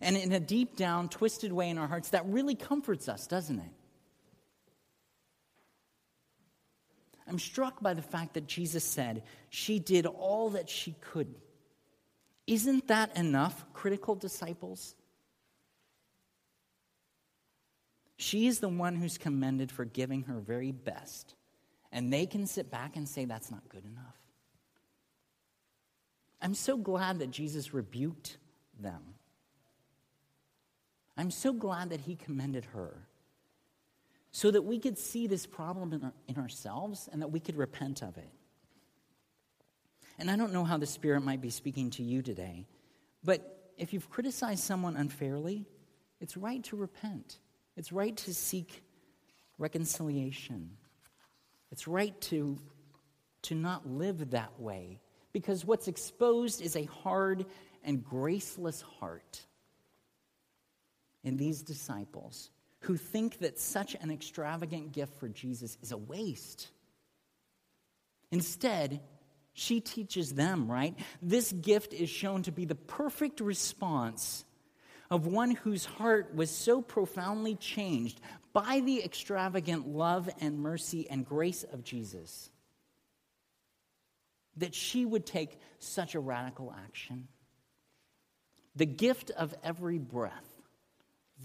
And 0.01 0.17
in 0.17 0.33
a 0.33 0.41
deep 0.41 0.77
down, 0.77 1.09
twisted 1.09 1.53
way 1.53 1.69
in 1.71 1.79
our 1.79 1.87
hearts, 1.87 2.11
that 2.11 2.27
really 2.27 2.55
comforts 2.55 3.09
us, 3.09 3.27
doesn't 3.27 3.59
it? 3.59 3.73
I'm 7.29 7.39
struck 7.39 7.81
by 7.81 7.95
the 7.95 8.03
fact 8.03 8.35
that 8.35 8.47
Jesus 8.47 8.85
said 8.85 9.23
she 9.49 9.79
did 9.79 10.07
all 10.07 10.51
that 10.51 10.69
she 10.69 10.97
could. 11.01 11.35
Isn't 12.47 12.89
that 12.89 13.17
enough, 13.17 13.65
critical 13.73 14.17
disciples? 14.17 14.95
She 18.23 18.47
is 18.47 18.61
the 18.61 18.69
one 18.69 18.95
who's 18.95 19.19
commended 19.19 19.73
for 19.73 19.85
giving 19.85 20.23
her 20.23 20.39
very 20.39 20.71
best. 20.71 21.35
And 21.91 22.13
they 22.13 22.25
can 22.25 22.47
sit 22.47 22.71
back 22.71 22.95
and 22.95 23.09
say, 23.09 23.25
that's 23.25 23.51
not 23.51 23.69
good 23.69 23.85
enough. 23.85 24.17
I'm 26.41 26.55
so 26.55 26.77
glad 26.77 27.19
that 27.19 27.33
Jesus 27.33 27.75
rebuked 27.75 28.37
them. 28.79 29.03
I'm 31.17 31.33
so 31.33 31.53
glad 31.53 31.91
that 31.91 32.03
he 32.03 32.15
commended 32.15 32.65
her 32.67 33.09
so 34.31 34.53
that 34.53 34.63
we 34.63 34.79
could 34.79 34.99
see 34.99 35.27
this 35.27 35.45
problem 35.45 35.93
in, 35.93 36.05
our, 36.05 36.13
in 36.29 36.37
ourselves 36.39 37.09
and 37.13 37.23
that 37.23 37.33
we 37.33 37.41
could 37.41 37.57
repent 37.57 38.03
of 38.03 38.17
it. 38.19 38.31
And 40.21 40.31
I 40.31 40.37
don't 40.37 40.53
know 40.53 40.65
how 40.65 40.79
the 40.79 40.87
Spirit 40.87 41.23
might 41.23 41.41
be 41.41 41.51
speaking 41.51 41.91
to 41.91 42.05
you 42.05 42.23
today, 42.23 42.69
but 43.25 43.73
if 43.77 43.93
you've 43.93 44.09
criticized 44.09 44.63
someone 44.63 44.97
unfairly, 44.97 45.67
it's 46.21 46.37
right 46.37 46.63
to 46.65 46.77
repent. 46.77 47.41
It's 47.77 47.93
right 47.93 48.17
to 48.19 48.35
seek 48.35 48.83
reconciliation. 49.59 50.71
It's 51.71 51.89
right 51.89 52.19
to, 52.23 52.59
to 53.43 53.55
not 53.55 53.89
live 53.89 54.31
that 54.31 54.61
way 54.61 55.01
because 55.33 55.65
what's 55.65 55.89
exposed 55.89 56.61
is 56.61 56.77
a 56.77 56.85
hard 56.85 57.47
and 57.85 58.05
graceless 58.05 58.83
heart 59.01 59.41
in 61.25 61.37
these 61.37 61.63
disciples 61.63 62.51
who 62.81 62.97
think 62.97 63.39
that 63.39 63.59
such 63.59 63.95
an 64.01 64.11
extravagant 64.11 64.93
gift 64.93 65.15
for 65.19 65.29
Jesus 65.29 65.79
is 65.83 65.93
a 65.93 65.97
waste. 65.97 66.69
Instead, 68.31 69.01
she 69.55 69.81
teaches 69.81 70.35
them, 70.35 70.71
right? 70.71 70.99
This 71.21 71.53
gift 71.53 71.93
is 71.93 72.11
shown 72.11 72.43
to 72.43 72.53
be 72.53 72.65
the 72.65 72.75
perfect 72.75 73.41
response 73.41 74.45
of 75.13 75.27
one 75.27 75.51
whose 75.51 75.85
heart 75.85 76.35
was 76.35 76.51
so 76.51 76.81
profoundly 76.81 77.55
changed 77.55 78.19
by 78.55 78.81
the 78.81 79.05
extravagant 79.05 79.87
love 79.87 80.27
and 80.41 80.59
mercy 80.59 81.07
and 81.11 81.27
grace 81.27 81.65
of 81.71 81.85
Jesus 81.85 82.49
that 84.57 84.75
she 84.75 85.05
would 85.05 85.27
take 85.27 85.61
such 85.79 86.15
a 86.15 86.21
radical 86.21 86.75
action. 86.87 87.29
The 88.75 88.87
gift 88.87 89.31
of 89.33 89.55
every 89.63 89.99
breath, 89.99 90.49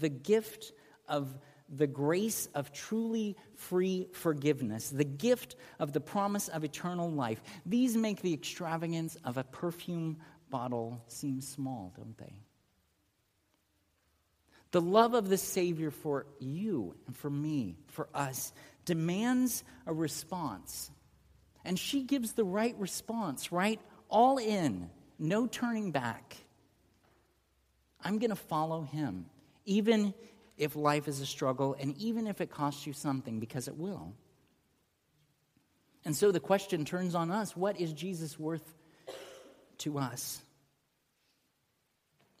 the 0.00 0.08
gift 0.08 0.72
of 1.06 1.36
the 1.68 1.86
grace 1.86 2.48
of 2.54 2.72
truly 2.72 3.36
free 3.54 4.08
forgiveness, 4.12 4.88
the 4.88 5.04
gift 5.04 5.56
of 5.78 5.92
the 5.92 6.00
promise 6.00 6.48
of 6.48 6.64
eternal 6.64 7.10
life, 7.10 7.42
these 7.66 7.98
make 7.98 8.22
the 8.22 8.32
extravagance 8.32 9.18
of 9.24 9.36
a 9.36 9.44
perfume 9.44 10.16
bottle 10.48 11.04
seem 11.06 11.42
small, 11.42 11.92
don't 11.94 12.16
they? 12.16 12.38
The 14.70 14.80
love 14.80 15.14
of 15.14 15.28
the 15.28 15.38
Savior 15.38 15.90
for 15.90 16.26
you 16.38 16.94
and 17.06 17.16
for 17.16 17.30
me, 17.30 17.76
for 17.88 18.08
us, 18.14 18.52
demands 18.84 19.64
a 19.86 19.92
response. 19.92 20.90
And 21.64 21.78
she 21.78 22.02
gives 22.02 22.32
the 22.32 22.44
right 22.44 22.74
response, 22.78 23.50
right? 23.50 23.80
All 24.08 24.38
in, 24.38 24.90
no 25.18 25.46
turning 25.46 25.90
back. 25.90 26.36
I'm 28.02 28.18
going 28.18 28.30
to 28.30 28.36
follow 28.36 28.82
him, 28.82 29.26
even 29.64 30.14
if 30.56 30.76
life 30.76 31.08
is 31.08 31.20
a 31.20 31.26
struggle 31.26 31.76
and 31.78 31.96
even 31.98 32.26
if 32.26 32.40
it 32.40 32.50
costs 32.50 32.86
you 32.86 32.92
something, 32.92 33.40
because 33.40 33.68
it 33.68 33.76
will. 33.76 34.12
And 36.04 36.16
so 36.16 36.32
the 36.32 36.40
question 36.40 36.84
turns 36.84 37.14
on 37.14 37.30
us 37.30 37.56
what 37.56 37.80
is 37.80 37.92
Jesus 37.92 38.38
worth 38.38 38.74
to 39.78 39.98
us? 39.98 40.40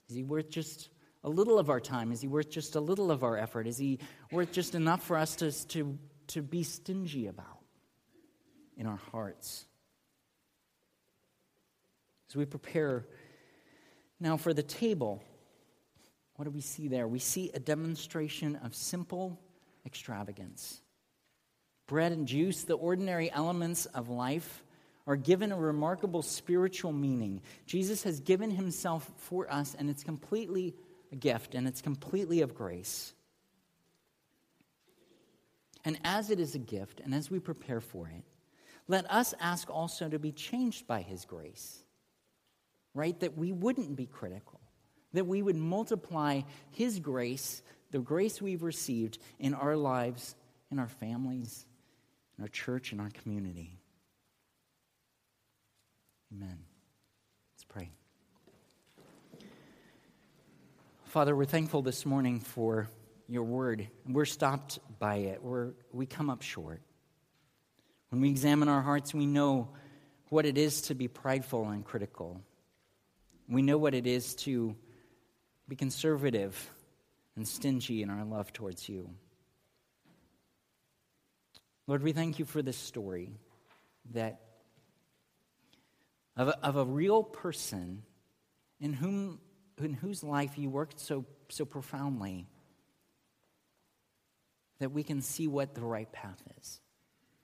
Is 0.08 0.16
he 0.16 0.22
worth 0.22 0.48
just 0.48 0.88
a 1.28 1.30
little 1.30 1.58
of 1.58 1.68
our 1.68 1.78
time? 1.78 2.10
Is 2.10 2.22
he 2.22 2.26
worth 2.26 2.48
just 2.48 2.74
a 2.74 2.80
little 2.80 3.10
of 3.10 3.22
our 3.22 3.36
effort? 3.36 3.66
Is 3.66 3.76
he 3.76 3.98
worth 4.32 4.50
just 4.50 4.74
enough 4.74 5.04
for 5.04 5.18
us 5.18 5.36
to, 5.36 5.52
to, 5.68 5.98
to 6.28 6.42
be 6.42 6.62
stingy 6.62 7.26
about 7.26 7.60
in 8.78 8.86
our 8.86 9.00
hearts? 9.12 9.66
As 12.30 12.36
we 12.36 12.46
prepare 12.46 13.06
Now, 14.18 14.38
for 14.38 14.54
the 14.54 14.62
table, 14.62 15.22
what 16.36 16.46
do 16.46 16.50
we 16.50 16.62
see 16.62 16.88
there? 16.88 17.06
We 17.06 17.18
see 17.18 17.50
a 17.52 17.58
demonstration 17.60 18.56
of 18.56 18.74
simple 18.74 19.38
extravagance. 19.84 20.80
Bread 21.86 22.12
and 22.12 22.26
juice, 22.26 22.64
the 22.64 22.74
ordinary 22.74 23.30
elements 23.30 23.84
of 23.86 24.08
life, 24.08 24.64
are 25.06 25.16
given 25.16 25.52
a 25.52 25.56
remarkable 25.56 26.22
spiritual 26.22 26.92
meaning. 26.92 27.42
Jesus 27.66 28.02
has 28.02 28.20
given 28.20 28.50
himself 28.50 29.10
for 29.16 29.50
us, 29.52 29.74
and 29.78 29.88
it's 29.88 30.04
completely 30.04 30.74
gift, 31.16 31.54
and 31.54 31.66
it's 31.66 31.82
completely 31.82 32.40
of 32.40 32.54
grace. 32.54 33.12
And 35.84 35.98
as 36.04 36.30
it 36.30 36.40
is 36.40 36.54
a 36.54 36.58
gift, 36.58 37.00
and 37.00 37.14
as 37.14 37.30
we 37.30 37.38
prepare 37.38 37.80
for 37.80 38.08
it, 38.08 38.24
let 38.88 39.10
us 39.10 39.34
ask 39.40 39.70
also 39.70 40.08
to 40.08 40.18
be 40.18 40.32
changed 40.32 40.86
by 40.86 41.02
his 41.02 41.24
grace, 41.24 41.82
right? 42.94 43.18
That 43.20 43.36
we 43.36 43.52
wouldn't 43.52 43.96
be 43.96 44.06
critical, 44.06 44.60
that 45.12 45.26
we 45.26 45.42
would 45.42 45.56
multiply 45.56 46.42
his 46.70 46.98
grace, 46.98 47.62
the 47.90 48.00
grace 48.00 48.42
we've 48.42 48.62
received 48.62 49.18
in 49.38 49.54
our 49.54 49.76
lives, 49.76 50.34
in 50.70 50.78
our 50.78 50.88
families, 50.88 51.66
in 52.36 52.44
our 52.44 52.48
church, 52.48 52.92
in 52.92 53.00
our 53.00 53.10
community. 53.22 53.78
Amen. 56.32 56.58
Let's 57.54 57.64
pray. 57.64 57.90
Father, 61.08 61.34
we're 61.34 61.46
thankful 61.46 61.80
this 61.80 62.04
morning 62.04 62.38
for 62.38 62.86
your 63.28 63.44
word. 63.44 63.88
We're 64.06 64.26
stopped 64.26 64.78
by 64.98 65.16
it. 65.16 65.42
We're, 65.42 65.70
we 65.90 66.04
come 66.04 66.28
up 66.28 66.42
short. 66.42 66.82
When 68.10 68.20
we 68.20 68.28
examine 68.28 68.68
our 68.68 68.82
hearts, 68.82 69.14
we 69.14 69.24
know 69.24 69.70
what 70.28 70.44
it 70.44 70.58
is 70.58 70.82
to 70.82 70.94
be 70.94 71.08
prideful 71.08 71.70
and 71.70 71.82
critical. 71.82 72.42
We 73.48 73.62
know 73.62 73.78
what 73.78 73.94
it 73.94 74.06
is 74.06 74.34
to 74.34 74.76
be 75.66 75.76
conservative 75.76 76.70
and 77.36 77.48
stingy 77.48 78.02
in 78.02 78.10
our 78.10 78.26
love 78.26 78.52
towards 78.52 78.86
you. 78.86 79.08
Lord, 81.86 82.02
we 82.02 82.12
thank 82.12 82.38
you 82.38 82.44
for 82.44 82.60
this 82.60 82.76
story 82.76 83.32
that 84.12 84.42
of 86.36 86.48
a, 86.48 86.58
of 86.62 86.76
a 86.76 86.84
real 86.84 87.22
person 87.22 88.02
in 88.78 88.92
whom 88.92 89.40
in 89.80 89.94
whose 89.94 90.22
life 90.22 90.58
you 90.58 90.70
worked 90.70 91.00
so 91.00 91.24
so 91.48 91.64
profoundly 91.64 92.46
that 94.78 94.92
we 94.92 95.02
can 95.02 95.20
see 95.20 95.48
what 95.48 95.74
the 95.74 95.82
right 95.82 96.10
path 96.12 96.40
is. 96.58 96.80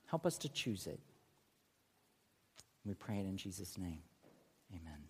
Help 0.06 0.26
us 0.26 0.38
to 0.38 0.48
choose 0.48 0.86
it. 0.86 1.00
We 2.84 2.94
pray 2.94 3.18
it 3.18 3.26
in 3.26 3.36
Jesus' 3.36 3.78
name. 3.78 4.00
Amen. 4.70 5.03